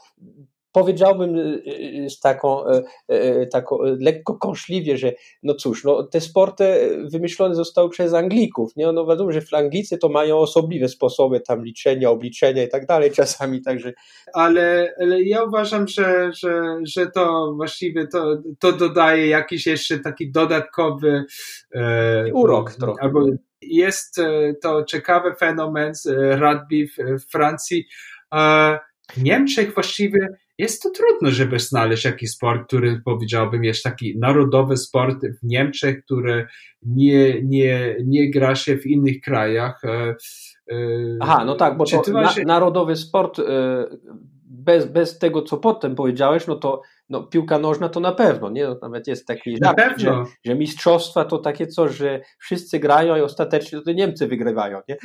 powiedziałbym 0.72 1.36
y, 1.36 1.62
y, 2.04 2.10
z 2.10 2.20
taką, 2.20 2.64
y, 3.12 3.48
taką 3.52 3.78
lekko 4.00 4.34
kąśliwie, 4.34 4.96
że 4.96 5.12
no 5.42 5.54
cóż, 5.54 5.84
no, 5.84 6.02
te 6.02 6.20
sporty 6.20 6.96
wymyślone 7.12 7.54
zostały 7.54 7.90
przez 7.90 8.14
Anglików. 8.14 8.76
Nie? 8.76 8.92
No 8.92 9.06
wiadomo, 9.06 9.32
że 9.32 9.40
Anglicy 9.52 9.98
to 9.98 10.08
mają 10.08 10.38
osobliwe 10.38 10.88
sposoby 10.88 11.40
tam 11.40 11.64
liczenia, 11.64 12.10
obliczenia 12.10 12.62
i 12.62 12.68
tak 12.68 12.86
dalej 12.86 13.10
czasami, 13.20 13.62
także. 13.62 13.92
Ale, 14.34 14.94
ale 15.00 15.22
ja 15.22 15.44
uważam, 15.44 15.88
że, 15.88 16.30
że, 16.32 16.78
że 16.82 17.10
to 17.10 17.52
właściwie 17.56 18.06
to, 18.06 18.42
to 18.58 18.72
dodaje 18.72 19.26
jakiś 19.26 19.66
jeszcze 19.66 19.98
taki 19.98 20.30
dodatkowy 20.30 21.24
e, 21.74 22.32
urok 22.32 22.72
trochę. 22.72 23.02
Albo 23.02 23.26
jest 23.62 24.18
e, 24.18 24.54
to 24.62 24.84
ciekawy 24.84 25.34
fenomen 25.34 25.92
e, 26.06 26.36
rugby 26.36 26.86
w 27.18 27.30
Francji. 27.30 27.86
W 29.12 29.22
Niemczech 29.22 29.74
właściwie 29.74 30.28
jest 30.62 30.82
to 30.82 30.90
trudno, 30.90 31.30
żeby 31.30 31.58
znaleźć 31.58 32.04
jakiś 32.04 32.30
sport, 32.30 32.66
który 32.66 33.02
powiedziałbym 33.04 33.64
jest 33.64 33.82
taki 33.82 34.18
narodowy 34.18 34.76
sport 34.76 35.16
w 35.42 35.46
Niemczech, 35.46 36.04
który 36.04 36.46
nie, 36.82 37.42
nie, 37.42 37.96
nie 38.04 38.30
gra 38.30 38.54
się 38.54 38.76
w 38.76 38.86
innych 38.86 39.20
krajach. 39.20 39.84
E, 39.84 40.14
e, 40.70 40.76
Aha, 41.20 41.44
no 41.44 41.54
tak, 41.54 41.76
bo 41.76 41.84
to 41.84 42.02
na, 42.12 42.34
narodowy 42.46 42.96
sport 42.96 43.38
e, 43.38 43.44
bez, 44.44 44.86
bez 44.86 45.18
tego, 45.18 45.42
co 45.42 45.56
potem 45.56 45.94
powiedziałeś, 45.94 46.46
no 46.46 46.56
to 46.56 46.82
no, 47.08 47.22
piłka 47.22 47.58
nożna 47.58 47.88
to 47.88 48.00
na 48.00 48.12
pewno, 48.12 48.50
nie? 48.50 48.64
No, 48.64 48.78
nawet 48.82 49.06
jest 49.06 49.26
taki 49.26 49.56
żart, 49.64 49.80
że, 49.96 50.24
że 50.44 50.54
mistrzostwa 50.54 51.24
to 51.24 51.38
takie 51.38 51.66
coś, 51.66 51.94
że 51.94 52.20
wszyscy 52.38 52.78
grają 52.78 53.16
i 53.16 53.20
ostatecznie 53.20 53.80
to 53.80 53.92
Niemcy 53.92 54.26
wygrywają, 54.26 54.80
nie? 54.88 54.96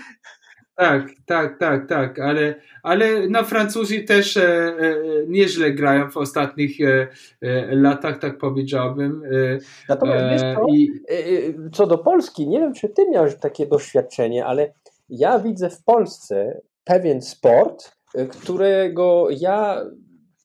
Tak, 0.78 1.10
tak, 1.26 1.60
tak, 1.60 1.88
tak, 1.88 2.20
ale, 2.20 2.56
ale 2.84 3.28
no 3.30 3.44
Francuzi 3.44 4.06
też 4.06 4.38
e, 4.38 4.44
e, 4.44 4.96
nieźle 5.28 5.72
grają 5.72 6.12
w 6.12 6.18
ostatnich 6.18 6.82
e, 6.82 7.08
e 7.42 7.76
latach, 7.76 8.20
tak 8.20 8.38
powiedziałbym. 8.38 9.24
E, 9.26 9.58
Natomiast 9.90 10.26
wiesz 10.32 10.56
co, 10.56 10.66
i... 10.74 10.92
E, 11.10 11.70
co 11.72 11.88
do 11.88 11.98
Polski, 11.98 12.48
nie 12.48 12.60
wiem, 12.60 12.74
czy 12.74 12.90
ty 12.90 13.10
miałeś 13.10 13.36
takie 13.36 13.68
doświadczenie, 13.68 14.46
ale 14.46 14.74
ja 15.10 15.40
widzę 15.40 15.70
w 15.70 15.84
Polsce 15.84 16.62
pewien 16.84 17.22
sport, 17.22 17.92
którego 18.30 19.28
ja 19.30 19.82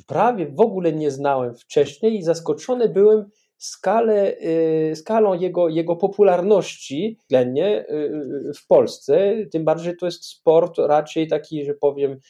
prawie 0.06 0.46
w 0.46 0.60
ogóle 0.60 0.92
nie 0.92 1.10
znałem 1.10 1.54
wcześniej 1.54 2.18
i 2.18 2.22
zaskoczony 2.22 2.88
byłem, 2.88 3.24
skalę, 3.62 4.36
y, 4.90 4.96
skalą 4.96 5.34
jego, 5.34 5.68
jego 5.68 5.96
popularności 5.96 7.16
względnie 7.20 7.88
y, 7.90 8.52
w 8.56 8.66
Polsce, 8.66 9.34
tym 9.52 9.64
bardziej, 9.64 9.96
to 9.96 10.06
jest 10.06 10.24
sport 10.24 10.78
raczej 10.78 11.28
taki, 11.28 11.64
że 11.64 11.74
powiem, 11.74 12.20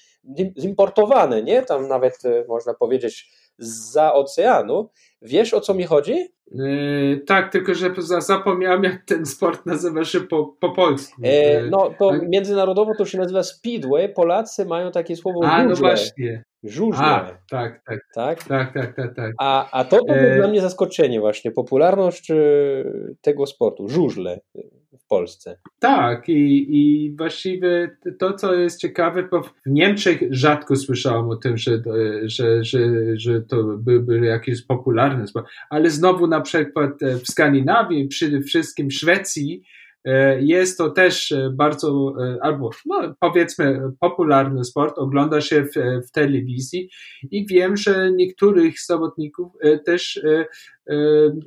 zimportowany, 0.58 1.42
nie? 1.42 1.62
Tam 1.62 1.88
nawet 1.88 2.24
y, 2.24 2.44
można 2.48 2.74
powiedzieć 2.74 3.30
za 3.58 4.14
oceanu. 4.14 4.88
Wiesz 5.22 5.54
o 5.54 5.60
co 5.60 5.74
mi 5.74 5.84
chodzi? 5.84 6.28
Yy, 6.54 7.20
tak, 7.26 7.52
tylko 7.52 7.74
że 7.74 7.90
zapomniałem, 8.18 8.84
jak 8.84 9.04
ten 9.04 9.26
sport 9.26 9.66
nazywa 9.66 10.04
się 10.04 10.20
po, 10.20 10.56
po 10.60 10.70
polsku. 10.70 11.22
E, 11.24 11.62
no 11.62 11.94
to 11.98 12.10
tak? 12.10 12.28
międzynarodowo 12.28 12.94
to 12.98 13.04
się 13.04 13.18
nazywa 13.18 13.42
Speedway. 13.42 14.14
Polacy 14.14 14.64
mają 14.64 14.92
takie 14.92 15.16
słowo 15.16 15.40
A, 15.44 15.64
no 15.64 15.76
właśnie. 15.76 16.44
Żużle. 16.64 17.04
A, 17.04 17.38
tak, 17.50 17.82
tak. 17.86 18.00
Tak? 18.14 18.44
Tak, 18.44 18.74
tak, 18.74 18.96
tak. 18.96 19.14
tak. 19.16 19.32
A, 19.38 19.70
a 19.70 19.84
to, 19.84 19.98
to 19.98 20.04
było 20.04 20.16
e... 20.18 20.36
dla 20.36 20.48
mnie 20.48 20.60
zaskoczenie 20.60 21.20
właśnie, 21.20 21.50
popularność 21.50 22.30
e, 22.30 22.34
tego 23.20 23.46
sportu, 23.46 23.88
żużle 23.88 24.40
Polsce. 25.12 25.58
Tak 25.78 26.28
i, 26.28 26.66
i 26.70 27.16
właściwie 27.16 27.96
to, 28.18 28.32
co 28.32 28.54
jest 28.54 28.80
ciekawe, 28.80 29.22
bo 29.30 29.42
w 29.42 29.52
Niemczech 29.66 30.20
rzadko 30.30 30.76
słyszałem 30.76 31.28
o 31.30 31.36
tym, 31.36 31.56
że, 31.56 31.82
że, 32.22 32.64
że, 32.64 32.80
że 33.16 33.42
to 33.42 33.64
byłby 33.64 34.26
jakiś 34.26 34.62
popularny 34.62 35.26
sport, 35.26 35.46
ale 35.70 35.90
znowu 35.90 36.26
na 36.26 36.40
przykład 36.40 36.90
w 37.00 37.30
Skandynawii, 37.30 38.08
przede 38.08 38.40
wszystkim 38.40 38.90
Szwecji, 38.90 39.62
E, 39.62 39.81
jest 40.40 40.78
to 40.78 40.90
też 40.90 41.32
e, 41.32 41.50
bardzo, 41.50 42.14
e, 42.20 42.38
albo 42.42 42.70
no, 42.86 43.14
powiedzmy 43.20 43.80
popularny 44.00 44.64
sport, 44.64 44.98
ogląda 44.98 45.40
się 45.40 45.64
w, 45.64 46.06
w 46.08 46.10
telewizji 46.10 46.90
i 47.30 47.46
wiem, 47.46 47.76
że 47.76 48.12
niektórych 48.12 48.80
zawodników 48.80 49.52
też 49.84 50.20
mm, 50.86 51.40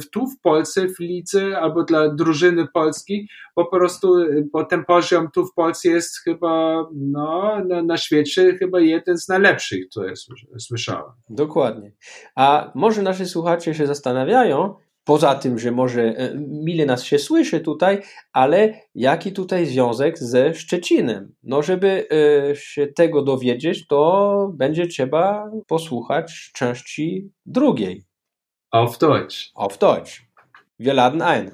w, 0.00 0.10
tu 0.10 0.26
w 0.26 0.40
Polsce 0.40 0.88
w 0.88 0.98
lidze 1.00 1.58
albo 1.58 1.84
dla 1.84 2.14
drużyny 2.14 2.66
Polski, 2.74 3.28
po 3.54 3.66
prostu, 3.66 4.14
bo 4.52 4.64
ten 4.64 4.84
poziom 4.84 5.28
tu 5.34 5.46
w 5.46 5.54
Polsce 5.54 5.88
jest 5.88 6.18
chyba 6.18 6.84
no, 6.94 7.64
na, 7.64 7.82
na 7.82 7.96
świecie 7.96 8.56
chyba 8.58 8.80
jeden 8.80 9.18
z 9.18 9.28
najlepszych, 9.28 9.84
ja 9.96 10.12
słyszałem. 10.58 11.12
Dokładnie. 11.30 11.92
A 12.36 12.72
może 12.74 13.02
nasi 13.02 13.26
słuchacze 13.26 13.74
się 13.74 13.86
zastanawiają, 13.86 14.74
Poza 15.08 15.34
tym, 15.34 15.58
że 15.58 15.70
może 15.70 16.02
e, 16.02 16.34
mile 16.38 16.86
nas 16.86 17.04
się 17.04 17.18
słyszy 17.18 17.60
tutaj, 17.60 18.02
ale 18.32 18.74
jaki 18.94 19.32
tutaj 19.32 19.66
związek 19.66 20.18
ze 20.18 20.54
Szczecinem? 20.54 21.34
No, 21.42 21.62
żeby 21.62 22.06
e, 22.10 22.56
się 22.56 22.86
tego 22.86 23.22
dowiedzieć, 23.22 23.86
to 23.86 24.52
będzie 24.54 24.86
trzeba 24.86 25.50
posłuchać 25.66 26.50
części 26.54 27.30
drugiej. 27.46 28.04
Auf 28.70 28.98
Deutsch. 28.98 29.36
Auf 29.54 29.78
Deutsch. 29.78 30.12
Wir 30.78 30.94
laden 30.94 31.22
ein. 31.22 31.50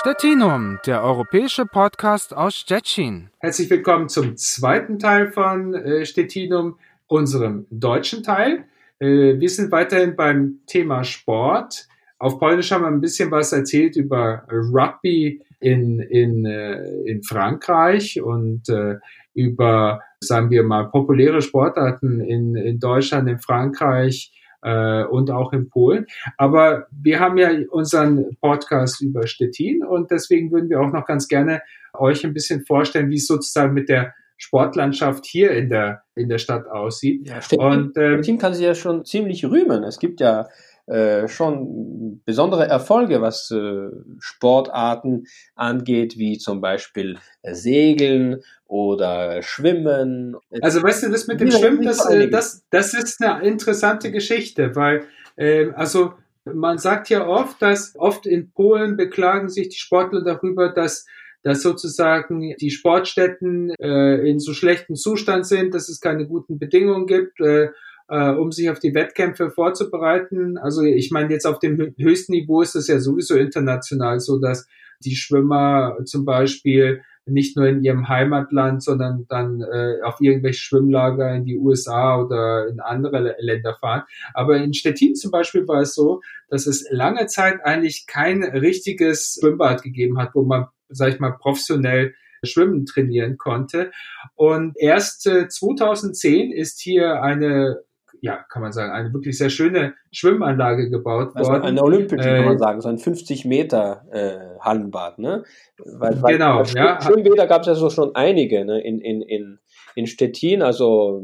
Stettinum, 0.00 0.78
der 0.86 1.04
europäische 1.04 1.66
Podcast 1.66 2.32
aus 2.32 2.54
Stettin. 2.54 3.28
Herzlich 3.40 3.70
willkommen 3.70 4.08
zum 4.08 4.36
zweiten 4.36 4.98
Teil 4.98 5.32
von 5.32 5.74
äh, 5.74 6.06
Stettinum, 6.06 6.78
unserem 7.08 7.66
deutschen 7.70 8.22
Teil. 8.22 8.64
Äh, 9.00 9.38
wir 9.38 9.50
sind 9.50 9.70
weiterhin 9.70 10.16
beim 10.16 10.60
Thema 10.66 11.04
Sport. 11.04 11.88
Auf 12.18 12.38
Polnisch 12.38 12.72
haben 12.72 12.82
wir 12.82 12.88
ein 12.88 13.00
bisschen 13.00 13.30
was 13.30 13.52
erzählt 13.52 13.96
über 13.96 14.44
Rugby 14.50 15.40
in, 15.60 16.00
in, 16.00 16.44
äh, 16.46 16.82
in 17.04 17.22
Frankreich 17.22 18.20
und 18.20 18.68
äh, 18.68 18.96
über, 19.34 20.00
sagen 20.20 20.50
wir 20.50 20.64
mal, 20.64 20.90
populäre 20.90 21.42
Sportarten 21.42 22.20
in, 22.20 22.56
in 22.56 22.80
Deutschland, 22.80 23.28
in 23.28 23.38
Frankreich 23.38 24.32
äh, 24.62 25.04
und 25.04 25.30
auch 25.30 25.52
in 25.52 25.68
Polen. 25.68 26.06
Aber 26.36 26.86
wir 26.90 27.20
haben 27.20 27.38
ja 27.38 27.50
unseren 27.70 28.36
Podcast 28.40 29.00
über 29.00 29.26
Stettin 29.26 29.84
und 29.84 30.10
deswegen 30.10 30.50
würden 30.50 30.70
wir 30.70 30.80
auch 30.80 30.92
noch 30.92 31.06
ganz 31.06 31.28
gerne 31.28 31.62
euch 31.94 32.24
ein 32.24 32.34
bisschen 32.34 32.64
vorstellen, 32.64 33.10
wie 33.10 33.16
es 33.16 33.26
sozusagen 33.26 33.74
mit 33.74 33.88
der 33.88 34.14
Sportlandschaft 34.36 35.26
hier 35.26 35.50
in 35.50 35.68
der, 35.68 36.02
in 36.14 36.28
der 36.28 36.38
Stadt 36.38 36.66
aussieht. 36.68 37.28
Ja, 37.28 37.40
Stettin, 37.42 37.66
und, 37.66 37.96
ähm, 37.96 38.22
Stettin 38.22 38.38
kann 38.38 38.54
sich 38.54 38.64
ja 38.64 38.74
schon 38.74 39.04
ziemlich 39.04 39.44
rühmen. 39.44 39.82
Es 39.82 39.98
gibt 39.98 40.20
ja 40.20 40.48
äh, 40.88 41.28
schon 41.28 42.22
besondere 42.24 42.66
Erfolge, 42.66 43.20
was 43.20 43.50
äh, 43.50 43.88
Sportarten 44.18 45.26
angeht, 45.54 46.18
wie 46.18 46.38
zum 46.38 46.60
Beispiel 46.60 47.18
äh, 47.42 47.54
Segeln 47.54 48.42
oder 48.66 49.42
Schwimmen. 49.42 50.36
Also 50.62 50.82
weißt 50.82 51.04
du, 51.04 51.10
das 51.10 51.26
mit 51.26 51.40
dem 51.40 51.50
Schwimmen, 51.50 51.84
das, 51.84 52.08
äh, 52.10 52.28
das, 52.28 52.64
das 52.70 52.94
ist 52.94 53.22
eine 53.22 53.46
interessante 53.46 54.10
Geschichte, 54.10 54.74
weil 54.76 55.04
äh, 55.36 55.70
also 55.72 56.14
man 56.44 56.78
sagt 56.78 57.10
ja 57.10 57.26
oft, 57.26 57.60
dass 57.60 57.94
oft 57.96 58.26
in 58.26 58.50
Polen 58.52 58.96
beklagen 58.96 59.48
sich 59.48 59.68
die 59.68 59.78
Sportler 59.78 60.22
darüber, 60.22 60.70
dass 60.70 61.06
dass 61.42 61.62
sozusagen 61.62 62.54
die 62.60 62.70
Sportstätten 62.70 63.70
äh, 63.78 64.28
in 64.28 64.40
so 64.40 64.54
schlechtem 64.54 64.96
Zustand 64.96 65.46
sind, 65.46 65.72
dass 65.72 65.88
es 65.88 66.00
keine 66.00 66.26
guten 66.26 66.58
Bedingungen 66.58 67.06
gibt. 67.06 67.40
Äh, 67.40 67.68
äh, 68.08 68.30
um 68.30 68.52
sich 68.52 68.70
auf 68.70 68.78
die 68.78 68.94
Wettkämpfe 68.94 69.50
vorzubereiten. 69.50 70.58
Also 70.58 70.82
ich 70.82 71.10
meine, 71.10 71.32
jetzt 71.32 71.46
auf 71.46 71.58
dem 71.58 71.94
höchsten 71.98 72.32
Niveau 72.32 72.62
ist 72.62 72.74
es 72.74 72.88
ja 72.88 72.98
sowieso 73.00 73.36
international 73.36 74.20
so, 74.20 74.38
dass 74.38 74.66
die 75.04 75.16
Schwimmer 75.16 75.96
zum 76.04 76.24
Beispiel 76.24 77.02
nicht 77.30 77.56
nur 77.56 77.66
in 77.66 77.84
ihrem 77.84 78.08
Heimatland, 78.08 78.82
sondern 78.82 79.26
dann 79.28 79.60
äh, 79.60 80.00
auf 80.02 80.20
irgendwelche 80.20 80.60
Schwimmlager 80.60 81.34
in 81.34 81.44
die 81.44 81.58
USA 81.58 82.20
oder 82.20 82.68
in 82.68 82.80
andere 82.80 83.36
Länder 83.38 83.76
fahren. 83.78 84.02
Aber 84.34 84.56
in 84.56 84.72
Stettin 84.74 85.14
zum 85.14 85.30
Beispiel 85.30 85.68
war 85.68 85.82
es 85.82 85.94
so, 85.94 86.22
dass 86.48 86.66
es 86.66 86.86
lange 86.90 87.26
Zeit 87.26 87.64
eigentlich 87.64 88.06
kein 88.06 88.42
richtiges 88.42 89.38
Schwimmbad 89.38 89.82
gegeben 89.82 90.18
hat, 90.18 90.30
wo 90.34 90.42
man, 90.42 90.66
sag 90.88 91.12
ich 91.12 91.20
mal, 91.20 91.32
professionell 91.32 92.14
Schwimmen 92.44 92.86
trainieren 92.86 93.36
konnte. 93.36 93.90
Und 94.34 94.74
erst 94.78 95.26
äh, 95.26 95.48
2010 95.48 96.52
ist 96.52 96.80
hier 96.80 97.22
eine 97.22 97.82
ja, 98.20 98.44
kann 98.48 98.62
man 98.62 98.72
sagen, 98.72 98.92
eine 98.92 99.12
wirklich 99.12 99.38
sehr 99.38 99.50
schöne 99.50 99.94
Schwimmanlage 100.12 100.90
gebaut 100.90 101.30
also 101.34 101.50
worden. 101.50 101.62
Eine 101.62 101.82
olympische, 101.82 102.28
äh, 102.28 102.36
kann 102.36 102.44
man 102.44 102.56
äh, 102.56 102.58
sagen, 102.58 102.80
so 102.80 102.88
ein 102.88 102.98
50 102.98 103.44
Meter 103.44 104.04
äh, 104.10 104.58
Hallenbad, 104.60 105.18
ne? 105.18 105.44
Weil, 105.78 106.20
weil 106.22 106.34
genau, 106.34 106.64
Schwimm, 106.64 106.84
ja. 106.84 107.00
Schwimmbäder 107.00 107.46
gab 107.46 107.62
es 107.62 107.68
ja 107.68 107.74
so 107.74 107.90
schon 107.90 108.14
einige, 108.14 108.64
ne? 108.64 108.80
In, 108.80 109.00
in, 109.00 109.22
in, 109.22 109.58
in 109.94 110.06
Stettin, 110.06 110.62
also 110.62 111.22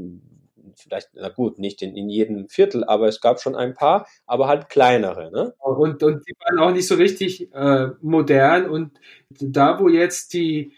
vielleicht, 0.77 1.11
na 1.15 1.29
gut, 1.29 1.59
nicht 1.59 1.83
in, 1.83 1.97
in 1.97 2.09
jedem 2.09 2.49
Viertel, 2.49 2.85
aber 2.85 3.09
es 3.09 3.21
gab 3.21 3.41
schon 3.41 3.55
ein 3.55 3.75
paar, 3.75 4.07
aber 4.27 4.49
halt 4.49 4.69
kleinere. 4.69 5.31
Ne? 5.33 5.55
Und, 5.59 6.03
und 6.03 6.27
die 6.29 6.35
waren 6.41 6.59
auch 6.59 6.73
nicht 6.73 6.87
so 6.87 6.97
richtig 6.97 7.53
äh, 7.55 7.89
modern. 8.01 8.69
Und 8.69 8.93
da, 9.31 9.79
wo 9.81 9.89
jetzt 9.89 10.35
die 10.35 10.73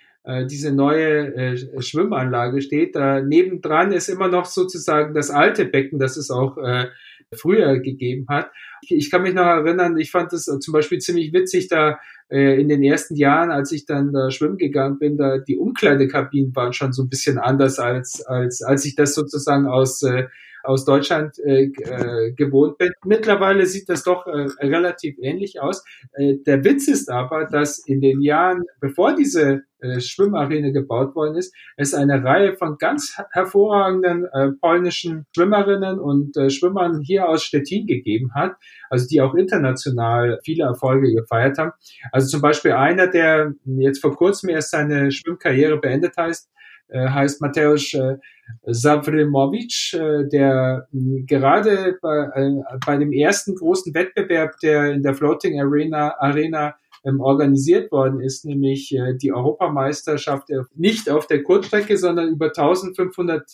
diese 0.47 0.73
neue 0.73 1.35
äh, 1.35 1.83
Schwimmanlage 1.83 2.61
steht. 2.61 2.97
Da 2.97 3.21
nebendran 3.21 3.92
ist 3.92 4.09
immer 4.09 4.28
noch 4.28 4.47
sozusagen 4.47 5.14
das 5.14 5.30
alte 5.30 5.64
Becken, 5.64 5.99
das 5.99 6.16
es 6.16 6.30
auch 6.30 6.59
äh, 6.59 6.87
früher 7.33 7.78
gegeben 7.78 8.26
hat. 8.28 8.50
Ich, 8.83 8.92
ich 8.92 9.11
kann 9.11 9.23
mich 9.23 9.35
noch 9.35 9.45
erinnern, 9.45 9.97
ich 9.99 10.11
fand 10.11 10.33
es 10.33 10.45
zum 10.45 10.73
Beispiel 10.73 10.99
ziemlich 10.99 11.33
witzig, 11.33 11.68
da 11.68 11.99
äh, 12.28 12.61
in 12.61 12.68
den 12.68 12.83
ersten 12.83 13.14
Jahren, 13.14 13.50
als 13.50 13.73
ich 13.73 13.87
dann 13.87 14.12
da 14.12 14.30
schwimmen 14.30 14.59
gegangen 14.59 14.99
bin, 14.99 15.16
da 15.16 15.38
die 15.38 15.56
Umkleidekabinen 15.56 16.54
waren 16.56 16.73
schon 16.73 16.92
so 16.92 17.04
ein 17.04 17.09
bisschen 17.09 17.38
anders 17.38 17.78
als 17.78 18.25
als 18.26 18.62
als 18.62 18.85
ich 18.85 18.97
das 18.97 19.14
sozusagen 19.14 19.66
aus 19.66 20.02
äh, 20.02 20.25
aus 20.67 20.85
Deutschland 20.85 21.39
äh, 21.39 21.65
äh, 21.65 22.33
gewohnt 22.33 22.79
bin. 22.79 22.93
Mittlerweile 23.05 23.67
sieht 23.67 23.89
das 23.89 24.03
doch 24.03 24.27
äh, 24.27 24.49
relativ 24.61 25.17
ähnlich 25.21 25.61
aus. 25.61 25.85
Äh, 26.13 26.37
der 26.47 26.65
Witz 26.65 26.89
ist 26.89 27.11
aber, 27.11 27.47
dass 27.47 27.79
in 27.87 28.01
den 28.01 28.21
Jahren, 28.21 28.63
bevor 28.81 29.15
diese 29.15 29.63
äh, 29.81 30.01
Schwimmarene 30.01 30.73
gebaut 30.73 31.15
worden 31.15 31.37
ist, 31.37 31.55
es 31.77 31.93
eine 31.93 32.25
Reihe 32.25 32.57
von 32.57 32.79
ganz 32.79 33.19
hervorragenden 33.33 34.25
äh, 34.33 34.53
polnischen 34.61 35.27
Schwimmerinnen 35.35 35.99
und 35.99 36.37
äh, 36.37 36.51
Schwimmern 36.51 37.03
hier 37.03 37.29
aus 37.29 37.43
Stettin 37.43 37.87
gegeben 37.87 38.33
hat, 38.35 38.57
also 38.89 39.07
die 39.07 39.21
auch 39.21 39.35
international 39.35 40.41
viele 40.45 40.65
Erfolge 40.65 41.13
gefeiert 41.13 41.59
haben. 41.59 41.73
Also 42.11 42.29
zum 42.29 42.41
Beispiel 42.41 42.73
einer, 42.73 43.07
der 43.07 43.52
jetzt 43.65 44.00
vor 44.00 44.17
kurzem 44.17 44.49
erst 44.49 44.71
seine 44.71 45.11
Schwimmkarriere 45.11 45.79
beendet 45.79 46.17
heißt, 46.17 46.50
heißt 46.93 47.41
Mateusz 47.41 47.95
äh, 47.95 48.17
Savrimowicz, 48.65 49.95
äh, 49.95 50.29
der 50.29 50.87
gerade 50.93 51.99
bei, 52.01 52.63
bei 52.87 52.97
dem 52.97 53.13
ersten 53.13 53.55
großen 53.55 53.95
Wettbewerb, 53.95 54.59
der 54.63 54.93
in 54.93 55.03
der 55.03 55.15
Floating 55.15 55.61
Arena, 55.61 56.15
Arena 56.19 56.77
ähm, 57.05 57.21
organisiert 57.21 57.91
worden 57.91 58.21
ist, 58.21 58.45
nämlich 58.45 58.97
die 59.21 59.33
Europameisterschaft 59.33 60.49
nicht 60.75 61.11
auf 61.11 61.27
der 61.27 61.43
Kurzstrecke, 61.43 61.97
sondern 61.99 62.29
über 62.31 62.47
1500 62.47 63.51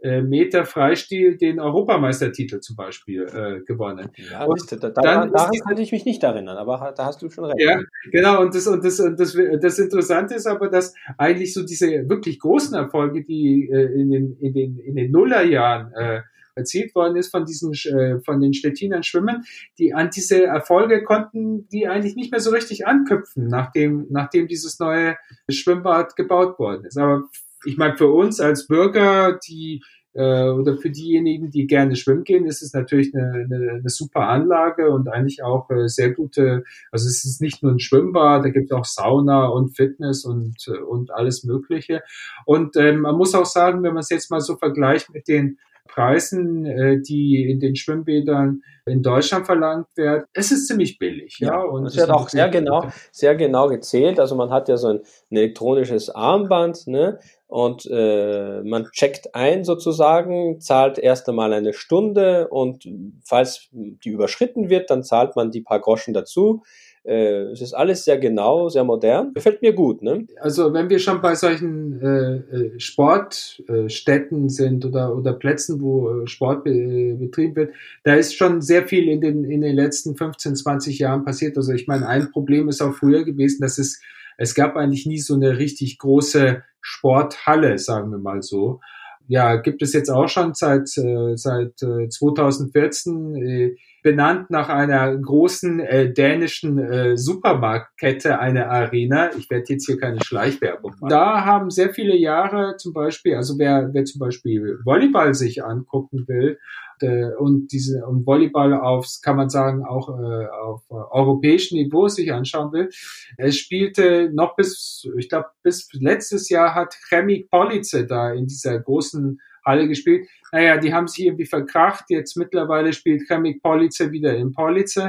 äh, 0.00 0.20
Meter 0.20 0.66
Freistil 0.66 1.36
den 1.36 1.58
Europameistertitel 1.58 2.60
zum 2.60 2.76
Beispiel 2.76 3.22
äh, 3.22 3.64
gewonnen. 3.64 4.10
Ja, 4.30 4.44
und 4.44 4.70
da, 4.70 4.76
da, 4.76 4.90
dann 4.90 5.32
daran 5.32 5.50
kann 5.66 5.78
ich 5.78 5.92
mich 5.92 6.04
nicht 6.04 6.22
erinnern, 6.22 6.56
aber 6.56 6.92
da 6.96 7.06
hast 7.06 7.22
du 7.22 7.30
schon 7.30 7.44
recht. 7.44 7.60
Ja, 7.60 7.80
genau. 8.10 8.42
Und 8.42 8.54
das 8.54 8.66
und 8.66 8.84
das 8.84 9.00
und 9.00 9.18
das, 9.18 9.36
das 9.60 9.78
Interessante 9.78 10.34
ist 10.34 10.46
aber, 10.46 10.68
dass 10.68 10.94
eigentlich 11.16 11.54
so 11.54 11.64
diese 11.64 12.08
wirklich 12.08 12.38
großen 12.40 12.76
Erfolge, 12.76 13.24
die 13.24 13.70
äh, 13.72 14.00
in 14.00 14.10
den 14.10 14.36
in 14.38 14.52
den 14.52 14.78
in 14.78 14.96
den 14.96 15.10
Nullerjahren 15.10 15.92
äh, 15.94 16.20
erzielt 16.54 16.94
worden 16.94 17.16
ist 17.16 17.30
von 17.30 17.44
diesen 17.44 17.72
äh, 17.72 18.20
von 18.20 18.40
den 18.40 18.54
Stettinern 18.54 19.02
Schwimmen, 19.02 19.44
die 19.78 19.94
an 19.94 20.10
diese 20.14 20.44
Erfolge 20.44 21.04
konnten 21.04 21.68
die 21.68 21.86
eigentlich 21.86 22.16
nicht 22.16 22.32
mehr 22.32 22.40
so 22.40 22.50
richtig 22.50 22.86
anknüpfen, 22.86 23.48
nachdem 23.48 24.06
nachdem 24.10 24.46
dieses 24.48 24.78
neue 24.78 25.16
Schwimmbad 25.50 26.16
gebaut 26.16 26.58
worden 26.58 26.84
ist. 26.84 26.98
Aber 26.98 27.24
ich 27.64 27.76
meine, 27.76 27.96
für 27.96 28.08
uns 28.08 28.40
als 28.40 28.66
Bürger, 28.66 29.38
die 29.46 29.82
äh, 30.16 30.48
oder 30.48 30.76
für 30.78 30.90
diejenigen, 30.90 31.50
die 31.50 31.66
gerne 31.66 31.94
schwimmen 31.94 32.24
gehen, 32.24 32.46
ist 32.46 32.62
es 32.62 32.72
natürlich 32.72 33.14
eine, 33.14 33.32
eine, 33.32 33.70
eine 33.72 33.88
super 33.88 34.28
Anlage 34.28 34.90
und 34.90 35.08
eigentlich 35.08 35.42
auch 35.42 35.70
äh, 35.70 35.88
sehr 35.88 36.12
gute, 36.12 36.64
also 36.90 37.06
es 37.06 37.24
ist 37.24 37.42
nicht 37.42 37.62
nur 37.62 37.72
ein 37.72 37.80
Schwimmbad, 37.80 38.44
da 38.44 38.48
gibt 38.48 38.70
es 38.70 38.76
auch 38.76 38.86
Sauna 38.86 39.46
und 39.46 39.76
Fitness 39.76 40.24
und, 40.24 40.56
äh, 40.68 40.78
und 40.78 41.12
alles 41.12 41.44
Mögliche. 41.44 42.02
Und 42.46 42.76
ähm, 42.76 43.00
man 43.00 43.16
muss 43.16 43.34
auch 43.34 43.44
sagen, 43.44 43.82
wenn 43.82 43.92
man 43.92 44.00
es 44.00 44.10
jetzt 44.10 44.30
mal 44.30 44.40
so 44.40 44.56
vergleicht 44.56 45.12
mit 45.12 45.28
den 45.28 45.58
Preisen, 45.86 46.64
äh, 46.66 47.00
die 47.00 47.50
in 47.50 47.60
den 47.60 47.76
Schwimmbädern 47.76 48.62
in 48.86 49.02
Deutschland 49.02 49.46
verlangt 49.46 49.88
werden, 49.96 50.24
es 50.32 50.52
ist 50.52 50.66
ziemlich 50.66 50.98
billig. 50.98 51.38
Ja, 51.40 51.60
und 51.60 51.86
es 51.86 51.96
wird 51.96 52.10
auch 52.10 52.28
sehr 52.28 52.48
genau, 52.48 52.88
sehr 53.12 53.34
genau 53.34 53.68
gezählt. 53.68 54.20
Also 54.20 54.34
man 54.34 54.50
hat 54.50 54.68
ja 54.68 54.76
so 54.76 54.88
ein, 54.88 55.00
ein 55.30 55.36
elektronisches 55.36 56.10
Armband, 56.10 56.86
ne? 56.86 57.18
Und 57.48 57.88
äh, 57.90 58.62
man 58.64 58.90
checkt 58.90 59.34
ein 59.34 59.64
sozusagen, 59.64 60.60
zahlt 60.60 60.98
erst 60.98 61.28
einmal 61.28 61.52
eine 61.52 61.72
Stunde 61.72 62.48
und 62.48 62.88
falls 63.24 63.68
die 63.70 64.08
überschritten 64.08 64.68
wird, 64.68 64.90
dann 64.90 65.04
zahlt 65.04 65.36
man 65.36 65.52
die 65.52 65.60
paar 65.60 65.80
Groschen 65.80 66.12
dazu. 66.12 66.62
Äh, 67.06 67.52
es 67.52 67.60
ist 67.60 67.72
alles 67.72 68.04
sehr 68.04 68.18
genau, 68.18 68.68
sehr 68.68 68.82
modern. 68.82 69.32
Gefällt 69.32 69.62
mir 69.62 69.72
gut. 69.72 70.02
Ne? 70.02 70.26
Also 70.40 70.72
wenn 70.72 70.90
wir 70.90 70.98
schon 70.98 71.22
bei 71.22 71.36
solchen 71.36 72.02
äh, 72.02 72.36
äh 72.36 72.80
Sportstätten 72.80 74.48
sind 74.48 74.84
oder, 74.84 75.16
oder 75.16 75.32
Plätzen, 75.32 75.80
wo 75.80 76.22
äh, 76.22 76.26
Sport 76.26 76.64
be 76.64 77.16
betrieben 77.16 77.54
wird, 77.54 77.74
da 78.02 78.14
ist 78.14 78.34
schon 78.34 78.60
sehr 78.60 78.88
viel 78.88 79.08
in 79.08 79.20
den, 79.20 79.44
in 79.44 79.60
den 79.60 79.76
letzten 79.76 80.16
15, 80.16 80.56
20 80.56 80.98
Jahren 80.98 81.24
passiert. 81.24 81.56
Also 81.56 81.72
ich 81.72 81.86
meine, 81.86 82.08
ein 82.08 82.32
Problem 82.32 82.68
ist 82.68 82.82
auch 82.82 82.92
früher 82.92 83.24
gewesen, 83.24 83.60
dass 83.60 83.78
es, 83.78 84.00
es 84.36 84.54
gab 84.54 84.76
eigentlich 84.76 85.06
nie 85.06 85.18
so 85.18 85.34
eine 85.34 85.58
richtig 85.58 85.98
große 85.98 86.62
Sporthalle, 86.80 87.78
sagen 87.78 88.10
wir 88.10 88.18
mal 88.18 88.42
so 88.42 88.80
ja, 89.28 89.56
gibt 89.56 89.82
es 89.82 89.92
jetzt 89.92 90.10
auch 90.10 90.28
schon 90.28 90.54
seit, 90.54 90.96
äh, 90.98 91.36
seit 91.36 91.82
äh, 91.82 92.08
2014 92.08 93.34
äh, 93.36 93.76
benannt 94.02 94.50
nach 94.50 94.68
einer 94.68 95.16
großen 95.16 95.80
äh, 95.80 96.12
dänischen 96.12 96.78
äh, 96.78 97.16
Supermarktkette 97.16 98.38
eine 98.38 98.70
Arena. 98.70 99.30
Ich 99.36 99.50
werde 99.50 99.64
jetzt 99.68 99.86
hier 99.86 99.98
keine 99.98 100.22
Schleichwerbung 100.22 100.92
machen. 101.00 101.10
Da 101.10 101.44
haben 101.44 101.70
sehr 101.70 101.92
viele 101.92 102.16
Jahre 102.16 102.76
zum 102.76 102.92
Beispiel, 102.92 103.34
also 103.34 103.58
wer, 103.58 103.90
wer 103.92 104.04
zum 104.04 104.20
Beispiel 104.20 104.78
Volleyball 104.84 105.34
sich 105.34 105.64
angucken 105.64 106.28
will, 106.28 106.52
äh, 106.52 106.58
und 107.02 107.68
diese 107.72 108.04
und 108.06 108.26
Volleyball 108.26 108.74
aufs, 108.74 109.20
kann 109.20 109.36
man 109.36 109.48
sagen, 109.48 109.84
auch 109.84 110.08
äh, 110.08 110.46
auf 110.46 110.82
äh, 110.90 110.94
europäischem 110.94 111.78
Niveau 111.78 112.08
sich 112.08 112.32
anschauen 112.32 112.72
will. 112.72 112.88
Es 113.36 113.56
spielte 113.56 114.30
noch 114.32 114.56
bis, 114.56 115.06
ich 115.18 115.28
glaube, 115.28 115.46
bis 115.62 115.88
letztes 115.92 116.48
Jahr 116.48 116.74
hat 116.74 116.94
Chemik 117.08 117.50
Police 117.50 118.04
da 118.08 118.32
in 118.32 118.46
dieser 118.46 118.78
großen 118.78 119.38
Halle 119.66 119.88
gespielt. 119.88 120.28
Naja, 120.52 120.78
die 120.78 120.94
haben 120.94 121.08
sich 121.08 121.26
irgendwie 121.26 121.44
verkracht. 121.44 122.04
Jetzt 122.08 122.36
mittlerweile 122.36 122.92
spielt 122.92 123.26
Chemik 123.26 123.62
Police 123.62 124.12
wieder 124.12 124.34
in 124.36 124.52
Police. 124.52 125.00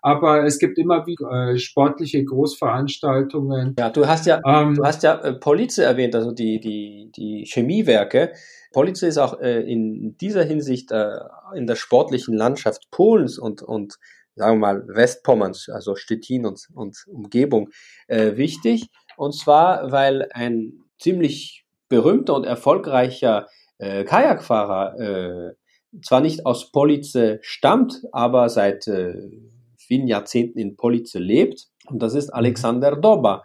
Aber 0.00 0.44
es 0.44 0.58
gibt 0.58 0.78
immer 0.78 1.06
wieder 1.06 1.52
äh, 1.52 1.58
sportliche 1.58 2.24
Großveranstaltungen. 2.24 3.76
Ja, 3.78 3.90
du 3.90 4.06
hast 4.06 4.26
ja, 4.26 4.40
ähm, 4.46 4.74
du 4.74 4.84
hast 4.84 5.02
ja 5.02 5.20
äh, 5.20 5.34
Police 5.34 5.78
erwähnt, 5.78 6.14
also 6.14 6.32
die, 6.32 6.58
die, 6.58 7.12
die 7.14 7.44
Chemiewerke. 7.46 8.32
Police 8.76 9.04
ist 9.04 9.16
auch 9.16 9.40
äh, 9.40 9.62
in 9.62 10.18
dieser 10.18 10.44
Hinsicht 10.44 10.92
äh, 10.92 11.20
in 11.54 11.66
der 11.66 11.76
sportlichen 11.76 12.36
Landschaft 12.36 12.90
Polens 12.90 13.38
und, 13.38 13.62
und 13.62 13.94
sagen 14.34 14.56
wir 14.56 14.66
mal 14.66 14.86
Westpommerns, 14.86 15.70
also 15.70 15.96
Stettin 15.96 16.44
und, 16.44 16.68
und 16.74 17.06
Umgebung, 17.06 17.70
äh, 18.06 18.36
wichtig. 18.36 18.90
Und 19.16 19.32
zwar, 19.32 19.92
weil 19.92 20.28
ein 20.34 20.74
ziemlich 20.98 21.64
berühmter 21.88 22.34
und 22.34 22.44
erfolgreicher 22.44 23.46
äh, 23.78 24.04
Kajakfahrer, 24.04 25.00
äh, 25.00 25.54
zwar 26.04 26.20
nicht 26.20 26.44
aus 26.44 26.70
Police 26.70 27.38
stammt, 27.40 28.02
aber 28.12 28.50
seit 28.50 28.86
äh, 28.88 29.14
vielen 29.78 30.06
Jahrzehnten 30.06 30.58
in 30.58 30.76
Police 30.76 31.14
lebt. 31.14 31.68
Und 31.86 32.02
das 32.02 32.14
ist 32.14 32.28
Alexander 32.28 32.94
Doba, 32.94 33.42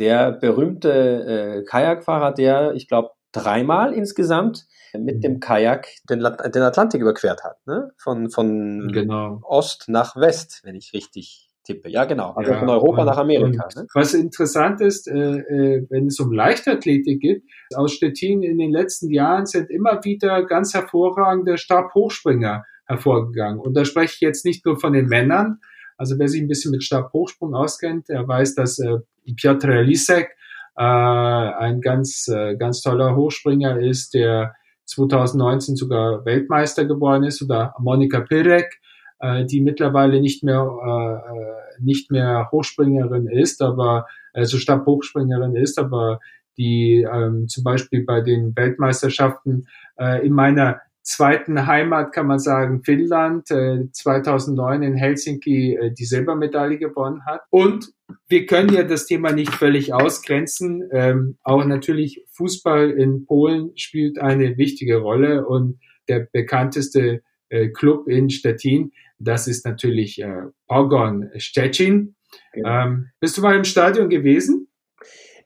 der 0.00 0.32
berühmte 0.32 0.90
äh, 0.90 1.64
Kajakfahrer, 1.66 2.32
der, 2.32 2.74
ich 2.74 2.88
glaube, 2.88 3.10
dreimal 3.32 3.92
insgesamt 3.92 4.66
mit 4.98 5.24
dem 5.24 5.40
Kajak 5.40 5.88
den, 6.08 6.20
den 6.20 6.62
Atlantik 6.62 7.00
überquert 7.00 7.42
hat. 7.44 7.66
Ne? 7.66 7.90
Von, 7.96 8.30
von 8.30 8.90
Genau. 8.92 9.40
Ost 9.42 9.86
nach 9.88 10.16
West, 10.16 10.60
wenn 10.64 10.74
ich 10.74 10.92
richtig 10.92 11.48
tippe. 11.64 11.88
Ja, 11.88 12.04
genau. 12.04 12.32
Also 12.32 12.52
Ja, 12.52 12.58
von 12.58 12.68
Europa 12.68 13.00
und- 13.02 13.06
nach 13.06 13.16
Amerika. 13.18 13.68
Ne? 13.74 13.86
Was 13.94 14.12
interessant 14.14 14.80
ist, 14.80 15.08
äh, 15.08 15.14
äh, 15.38 15.86
wenn 15.88 16.06
es 16.08 16.18
um 16.20 16.32
Leichtathletik 16.32 17.20
geht, 17.20 17.42
aus 17.74 17.92
Stettin 17.92 18.42
in 18.42 18.58
den 18.58 18.70
letzten 18.70 19.10
Jahren 19.10 19.46
sind 19.46 19.70
immer 19.70 20.04
wieder 20.04 20.44
ganz 20.44 20.74
hervorragende 20.74 21.56
Stabhochspringer 21.56 22.64
hervorgegangen. 22.86 23.60
Und 23.60 23.74
da 23.76 23.84
spreche 23.84 24.14
ich 24.14 24.20
jetzt 24.20 24.44
nicht 24.44 24.66
nur 24.66 24.78
von 24.78 24.92
den 24.92 25.06
Männern. 25.06 25.58
Also 25.96 26.18
wer 26.18 26.28
sich 26.28 26.42
ein 26.42 26.48
bisschen 26.48 26.72
mit 26.72 26.82
Stabhochsprung 26.82 27.54
auskennt, 27.54 28.08
der 28.08 28.26
weiß, 28.26 28.56
dass 28.56 28.78
äh, 28.80 28.98
Piotr 29.36 29.82
Lisek 29.82 30.30
äh, 30.76 30.82
ein 30.82 31.80
ganz, 31.80 32.28
äh, 32.28 32.56
ganz 32.56 32.82
toller 32.82 33.16
Hochspringer 33.16 33.78
ist, 33.78 34.14
der 34.14 34.54
2019 34.86 35.76
sogar 35.76 36.24
Weltmeister 36.24 36.84
geworden 36.84 37.24
ist, 37.24 37.42
oder 37.42 37.74
Monika 37.78 38.20
Pirek, 38.20 38.80
äh, 39.20 39.44
die 39.44 39.60
mittlerweile 39.60 40.20
nicht 40.20 40.42
mehr 40.42 40.62
äh, 40.62 41.52
nicht 41.80 42.10
mehr 42.10 42.48
Hochspringerin 42.52 43.26
ist, 43.26 43.62
aber 43.62 44.06
also 44.32 44.58
Stabhochspringerin 44.58 45.56
ist, 45.56 45.78
aber 45.78 46.20
die 46.58 47.06
ähm, 47.10 47.48
zum 47.48 47.64
Beispiel 47.64 48.04
bei 48.04 48.20
den 48.20 48.54
Weltmeisterschaften 48.56 49.66
äh, 49.98 50.24
in 50.26 50.32
meiner 50.32 50.80
zweiten 51.02 51.66
Heimat 51.66 52.12
kann 52.12 52.26
man 52.26 52.38
sagen 52.38 52.82
Finnland 52.84 53.50
äh, 53.50 53.90
2009 53.90 54.82
in 54.82 54.94
Helsinki 54.94 55.74
äh, 55.74 55.92
die 55.92 56.04
Silbermedaille 56.04 56.78
gewonnen 56.78 57.24
hat 57.26 57.42
und 57.50 57.92
wir 58.28 58.46
können 58.46 58.72
ja 58.72 58.82
das 58.82 59.06
Thema 59.06 59.32
nicht 59.32 59.52
völlig 59.52 59.92
ausgrenzen. 59.94 60.88
Ähm, 60.92 61.38
auch 61.42 61.64
natürlich 61.64 62.24
Fußball 62.32 62.90
in 62.90 63.26
Polen 63.26 63.72
spielt 63.76 64.18
eine 64.18 64.56
wichtige 64.58 64.98
Rolle 64.98 65.46
und 65.46 65.78
der 66.08 66.28
bekannteste 66.30 67.22
äh, 67.48 67.68
Club 67.68 68.08
in 68.08 68.30
Stettin, 68.30 68.92
das 69.18 69.46
ist 69.46 69.64
natürlich 69.64 70.20
äh, 70.20 70.42
Pogon 70.66 71.30
Szczecin. 71.36 72.16
Genau. 72.52 72.68
Ähm, 72.68 73.10
bist 73.20 73.36
du 73.36 73.42
mal 73.42 73.56
im 73.56 73.64
Stadion 73.64 74.08
gewesen? 74.08 74.68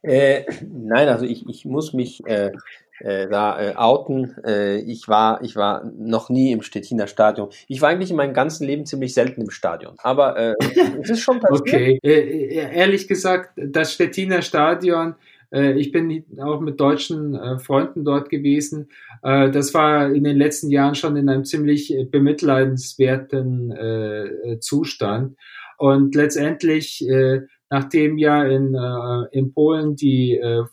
Äh, 0.03 0.45
nein, 0.63 1.09
also 1.09 1.25
ich, 1.25 1.45
ich 1.49 1.65
muss 1.65 1.93
mich 1.93 2.25
äh, 2.27 2.53
äh, 3.01 3.29
da 3.29 3.61
äh, 3.61 3.75
outen. 3.77 4.35
Äh, 4.45 4.79
ich, 4.79 5.09
war, 5.09 5.43
ich 5.43 5.57
war 5.57 5.85
noch 5.97 6.31
nie 6.31 6.53
im 6.53 6.63
Stettiner 6.63 7.07
Stadion. 7.07 7.49
Ich 7.69 7.81
war 7.81 7.91
eigentlich 7.91 8.11
in 8.11 8.17
meinem 8.17 8.35
ganzen 8.35 8.67
Leben 8.67 8.87
ziemlich 8.87 9.15
selten 9.15 9.43
im 9.43 9.51
Stadion. 9.51 9.95
Aber 9.99 10.37
äh, 10.37 10.55
es 11.03 11.11
ist 11.11 11.21
schon 11.21 11.41
passiert. 11.41 11.61
Okay, 11.61 11.99
äh, 12.03 12.75
ehrlich 12.75 13.09
gesagt, 13.09 13.51
das 13.57 13.93
Stettiner 13.93 14.43
Stadion, 14.43 15.15
äh, 15.53 15.73
ich 15.73 15.93
bin 15.93 16.25
auch 16.41 16.61
mit 16.61 16.81
deutschen 16.81 17.35
äh, 17.35 17.59
Freunden 17.59 18.05
dort 18.05 18.31
gewesen. 18.31 18.89
Äh, 19.23 19.51
das 19.51 19.75
war 19.75 20.13
in 20.13 20.25
den 20.25 20.37
letzten 20.37 20.71
Jahren 20.71 20.95
schon 20.95 21.17
in 21.17 21.29
einem 21.29 21.45
ziemlich 21.45 21.95
äh, 21.95 22.05
bemitleidenswerten 22.05 23.73
äh, 23.73 24.59
Zustand. 24.61 25.37
Und 25.79 26.15
letztendlich, 26.15 27.07
äh, 27.09 27.43
nachdem 27.71 28.19
ja 28.19 28.45
in, 28.45 28.75
äh, 28.75 29.39
in 29.39 29.53
Polen 29.53 29.97
die 29.97 30.37
äh, 30.37 30.65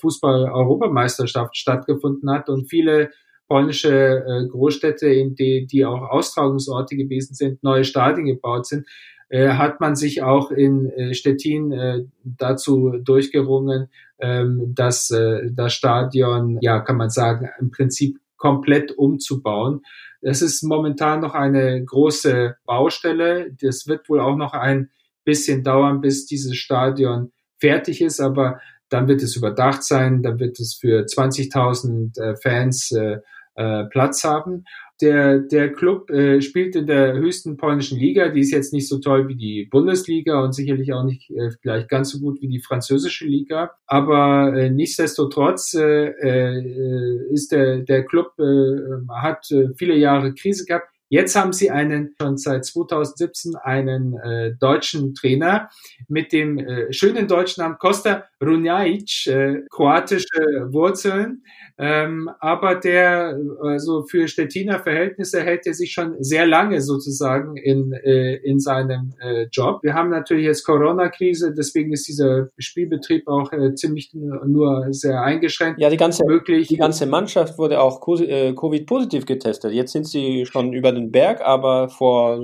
Fußball-Europameisterschaft 0.00 1.56
stattgefunden 1.56 2.30
hat 2.30 2.48
und 2.48 2.68
viele 2.68 3.10
polnische 3.48 4.24
äh, 4.26 4.48
Großstädte, 4.48 5.06
in 5.06 5.34
die, 5.34 5.66
die 5.66 5.84
auch 5.84 6.02
Austragungsorte 6.10 6.96
gewesen 6.96 7.34
sind, 7.34 7.62
neue 7.62 7.84
Stadien 7.84 8.26
gebaut 8.26 8.66
sind, 8.66 8.86
äh, 9.28 9.50
hat 9.50 9.80
man 9.80 9.96
sich 9.96 10.22
auch 10.22 10.50
in 10.50 10.90
äh, 10.90 11.14
Stettin 11.14 11.72
äh, 11.72 12.04
dazu 12.22 12.92
durchgerungen, 13.02 13.88
ähm, 14.18 14.72
das, 14.74 15.10
äh, 15.10 15.50
das 15.50 15.74
Stadion, 15.74 16.58
ja, 16.60 16.80
kann 16.80 16.96
man 16.96 17.10
sagen, 17.10 17.50
im 17.60 17.70
Prinzip 17.70 18.18
komplett 18.36 18.92
umzubauen. 18.92 19.82
Das 20.24 20.40
ist 20.40 20.62
momentan 20.62 21.20
noch 21.20 21.34
eine 21.34 21.84
große 21.84 22.56
Baustelle. 22.64 23.54
Das 23.60 23.86
wird 23.86 24.08
wohl 24.08 24.20
auch 24.20 24.36
noch 24.36 24.54
ein 24.54 24.90
bisschen 25.22 25.62
dauern, 25.62 26.00
bis 26.00 26.24
dieses 26.24 26.56
Stadion 26.56 27.30
fertig 27.60 28.00
ist, 28.00 28.20
aber 28.20 28.58
dann 28.88 29.06
wird 29.06 29.22
es 29.22 29.36
überdacht 29.36 29.84
sein, 29.84 30.22
dann 30.22 30.38
wird 30.38 30.58
es 30.60 30.78
für 30.80 31.04
20.000 31.04 32.18
äh, 32.18 32.36
Fans 32.36 32.90
äh, 32.92 33.18
äh, 33.56 33.84
Platz 33.84 34.24
haben. 34.24 34.64
Der, 35.00 35.40
der 35.40 35.72
Club 35.72 36.08
äh, 36.10 36.40
spielt 36.40 36.76
in 36.76 36.86
der 36.86 37.14
höchsten 37.14 37.56
polnischen 37.56 37.98
Liga, 37.98 38.28
die 38.28 38.40
ist 38.40 38.52
jetzt 38.52 38.72
nicht 38.72 38.88
so 38.88 38.98
toll 38.98 39.26
wie 39.26 39.34
die 39.34 39.66
Bundesliga 39.68 40.40
und 40.40 40.52
sicherlich 40.52 40.92
auch 40.92 41.04
nicht 41.04 41.30
äh, 41.30 41.50
vielleicht 41.60 41.88
ganz 41.88 42.10
so 42.10 42.20
gut 42.20 42.40
wie 42.40 42.48
die 42.48 42.60
französische 42.60 43.26
Liga, 43.26 43.72
aber 43.86 44.54
äh, 44.54 44.70
nichtsdestotrotz 44.70 45.74
äh, 45.74 46.10
äh, 46.10 47.32
ist 47.32 47.50
der, 47.50 47.78
der 47.78 48.04
Club 48.04 48.34
äh, 48.38 49.12
hat 49.12 49.50
äh, 49.50 49.74
viele 49.76 49.96
Jahre 49.96 50.32
Krise 50.32 50.64
gehabt. 50.64 50.93
Jetzt 51.08 51.36
haben 51.36 51.52
sie 51.52 51.70
einen 51.70 52.14
schon 52.20 52.38
seit 52.38 52.64
2017 52.64 53.56
einen 53.56 54.16
äh, 54.18 54.54
deutschen 54.58 55.14
Trainer 55.14 55.68
mit 56.08 56.32
dem 56.32 56.58
äh, 56.58 56.92
schönen 56.92 57.28
deutschen 57.28 57.62
Namen 57.62 57.76
Costa 57.78 58.24
Runjaic, 58.42 59.26
äh, 59.26 59.62
kroatische 59.70 60.68
Wurzeln, 60.70 61.42
ähm, 61.76 62.30
aber 62.40 62.76
der 62.76 63.38
also 63.60 64.04
für 64.04 64.28
Stettiner 64.28 64.78
Verhältnisse 64.78 65.42
hält 65.42 65.66
er 65.66 65.74
sich 65.74 65.92
schon 65.92 66.16
sehr 66.22 66.46
lange 66.46 66.80
sozusagen 66.80 67.56
in 67.56 67.92
äh, 67.92 68.36
in 68.36 68.58
seinem 68.58 69.14
äh, 69.20 69.46
Job. 69.52 69.82
Wir 69.82 69.94
haben 69.94 70.10
natürlich 70.10 70.46
jetzt 70.46 70.64
Corona-Krise, 70.64 71.52
deswegen 71.56 71.92
ist 71.92 72.08
dieser 72.08 72.48
Spielbetrieb 72.58 73.28
auch 73.28 73.52
äh, 73.52 73.74
ziemlich 73.74 74.12
nur 74.14 74.86
sehr 74.90 75.22
eingeschränkt 75.22 75.80
Ja, 75.80 75.90
die 75.90 75.96
ganze, 75.96 76.24
möglich. 76.24 76.68
die 76.68 76.76
ganze 76.76 77.06
Mannschaft 77.06 77.58
wurde 77.58 77.80
auch 77.80 78.00
äh, 78.20 78.54
Covid-positiv 78.54 79.26
getestet. 79.26 79.72
Jetzt 79.72 79.92
sind 79.92 80.06
sie 80.06 80.46
schon 80.46 80.72
über 80.72 80.93
den 80.94 81.10
Berg, 81.12 81.40
aber 81.42 81.88
vor 81.88 82.40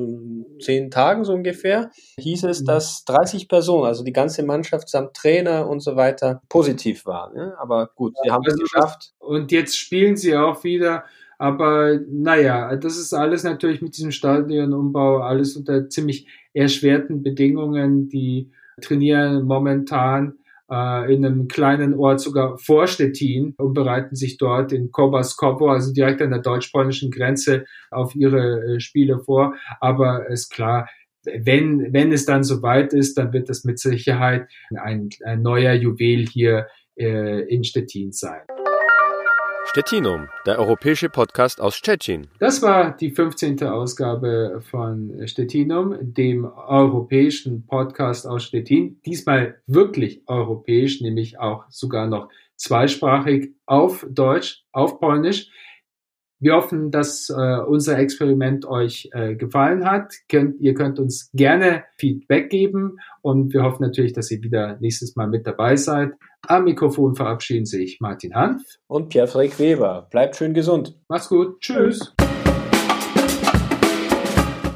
zehn 0.60 0.90
Tagen 0.90 1.24
so 1.24 1.32
ungefähr 1.32 1.90
hieß 2.18 2.44
es, 2.44 2.60
Mhm. 2.60 2.66
dass 2.66 3.04
30 3.04 3.48
Personen, 3.48 3.86
also 3.86 4.04
die 4.04 4.12
ganze 4.12 4.42
Mannschaft 4.42 4.88
samt 4.88 5.14
Trainer 5.14 5.68
und 5.68 5.80
so 5.80 5.96
weiter, 5.96 6.42
positiv 6.48 7.06
waren. 7.06 7.34
Ne? 7.34 7.54
Aber 7.58 7.88
gut, 7.94 8.14
sie 8.22 8.30
haben 8.30 8.42
es 8.46 8.52
Also 8.54 8.62
geschafft. 8.64 9.12
Und 9.18 9.52
jetzt 9.52 9.76
spielen 9.78 10.16
sie 10.16 10.36
auch 10.36 10.62
wieder. 10.64 11.04
Aber 11.38 11.98
naja, 12.10 12.76
das 12.76 12.98
ist 12.98 13.14
alles 13.14 13.44
natürlich 13.44 13.80
mit 13.80 13.96
diesem 13.96 14.10
Stadionumbau, 14.10 15.18
alles 15.20 15.56
unter 15.56 15.88
ziemlich 15.88 16.26
erschwerten 16.52 17.22
Bedingungen. 17.22 18.08
Die 18.10 18.50
trainieren 18.82 19.44
momentan 19.44 20.34
äh, 20.70 21.12
in 21.12 21.24
einem 21.24 21.48
kleinen 21.48 21.94
Ort 21.94 22.20
sogar 22.20 22.59
vor 22.59 22.87
Stettin 22.87 23.54
und 23.59 23.74
bereiten 23.74 24.14
sich 24.14 24.38
dort 24.38 24.72
in 24.72 24.90
Kobaskowo, 24.90 25.68
also 25.68 25.92
direkt 25.92 26.22
an 26.22 26.30
der 26.30 26.40
deutsch-polnischen 26.40 27.11
Grenze, 27.11 27.64
auf 27.90 28.14
ihre 28.14 28.76
äh, 28.76 28.80
Spiele 28.80 29.18
vor. 29.18 29.54
Aber 29.80 30.28
ist 30.28 30.50
klar, 30.50 30.88
wenn, 31.24 31.92
wenn 31.92 32.12
es 32.12 32.24
dann 32.24 32.44
soweit 32.44 32.92
ist, 32.92 33.18
dann 33.18 33.33
wird 33.33 33.48
das 33.48 33.64
mit 33.64 33.78
Sicherheit 33.78 34.48
ein, 34.74 35.11
ein 35.24 35.42
neuer 35.42 35.74
Juwel 35.74 36.26
hier 36.26 36.66
äh, 36.96 37.42
in 37.52 37.64
Stettin 37.64 38.12
sein. 38.12 38.40
Stettinum, 39.70 40.26
der 40.46 40.59
europäische 40.59 41.09
Podcast 41.09 41.61
aus 41.61 41.76
Stettin. 41.76 42.26
Das 42.40 42.61
war 42.61 42.90
die 42.96 43.12
15. 43.12 43.62
Ausgabe 43.62 44.61
von 44.68 45.28
Stettinum, 45.28 45.96
dem 46.00 46.44
europäischen 46.44 47.68
Podcast 47.68 48.26
aus 48.26 48.42
Stettin. 48.42 49.00
Diesmal 49.06 49.62
wirklich 49.68 50.22
europäisch, 50.26 51.00
nämlich 51.00 51.38
auch 51.38 51.66
sogar 51.68 52.09
noch 52.09 52.30
zweisprachig 52.56 53.54
auf 53.64 54.04
Deutsch, 54.11 54.64
auf 54.72 54.98
Polnisch. 54.98 55.52
Wir 56.42 56.55
hoffen, 56.55 56.90
dass 56.90 57.29
äh, 57.29 57.59
unser 57.66 57.98
Experiment 57.98 58.64
euch 58.64 59.11
äh, 59.12 59.35
gefallen 59.35 59.85
hat. 59.85 60.14
Könnt, 60.26 60.59
ihr 60.59 60.72
könnt 60.72 60.98
uns 60.98 61.29
gerne 61.35 61.85
Feedback 61.98 62.48
geben 62.48 62.96
und 63.20 63.53
wir 63.53 63.62
hoffen 63.62 63.83
natürlich, 63.83 64.14
dass 64.14 64.31
ihr 64.31 64.42
wieder 64.42 64.79
nächstes 64.81 65.16
Mal 65.16 65.29
mit 65.29 65.46
dabei 65.46 65.76
seid. 65.76 66.12
Am 66.46 66.64
Mikrofon 66.64 67.14
verabschieden 67.14 67.66
sich 67.66 68.00
Martin 68.00 68.35
Hanf. 68.35 68.62
Und 68.87 69.11
Pierre-Frederik 69.11 69.59
Weber. 69.59 70.09
Bleibt 70.11 70.35
schön 70.35 70.55
gesund. 70.55 70.96
Macht's 71.09 71.29
gut. 71.29 71.61
Tschüss. 71.61 72.14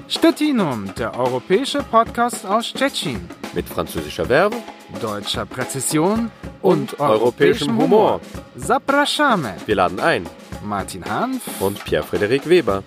Stettinum, 0.07 0.91
der 0.99 1.19
europäische 1.19 1.79
Podcast 1.79 2.45
aus 2.45 2.75
Tschechien. 2.75 3.23
Mit 3.55 3.67
französischer 3.67 4.29
Werbung 4.29 4.63
Deutscher 5.01 5.47
Präzision 5.47 6.31
und 6.63 7.01
europäischem 7.01 7.77
Humor. 7.79 8.21
Zapraszamy. 8.57 9.55
Wir 9.67 9.77
laden 9.77 9.99
ein. 9.99 10.27
Martin 10.65 11.05
Hanf 11.05 11.61
Und 11.61 11.85
Pierre-Frederik 11.85 12.49
Weber. 12.49 12.83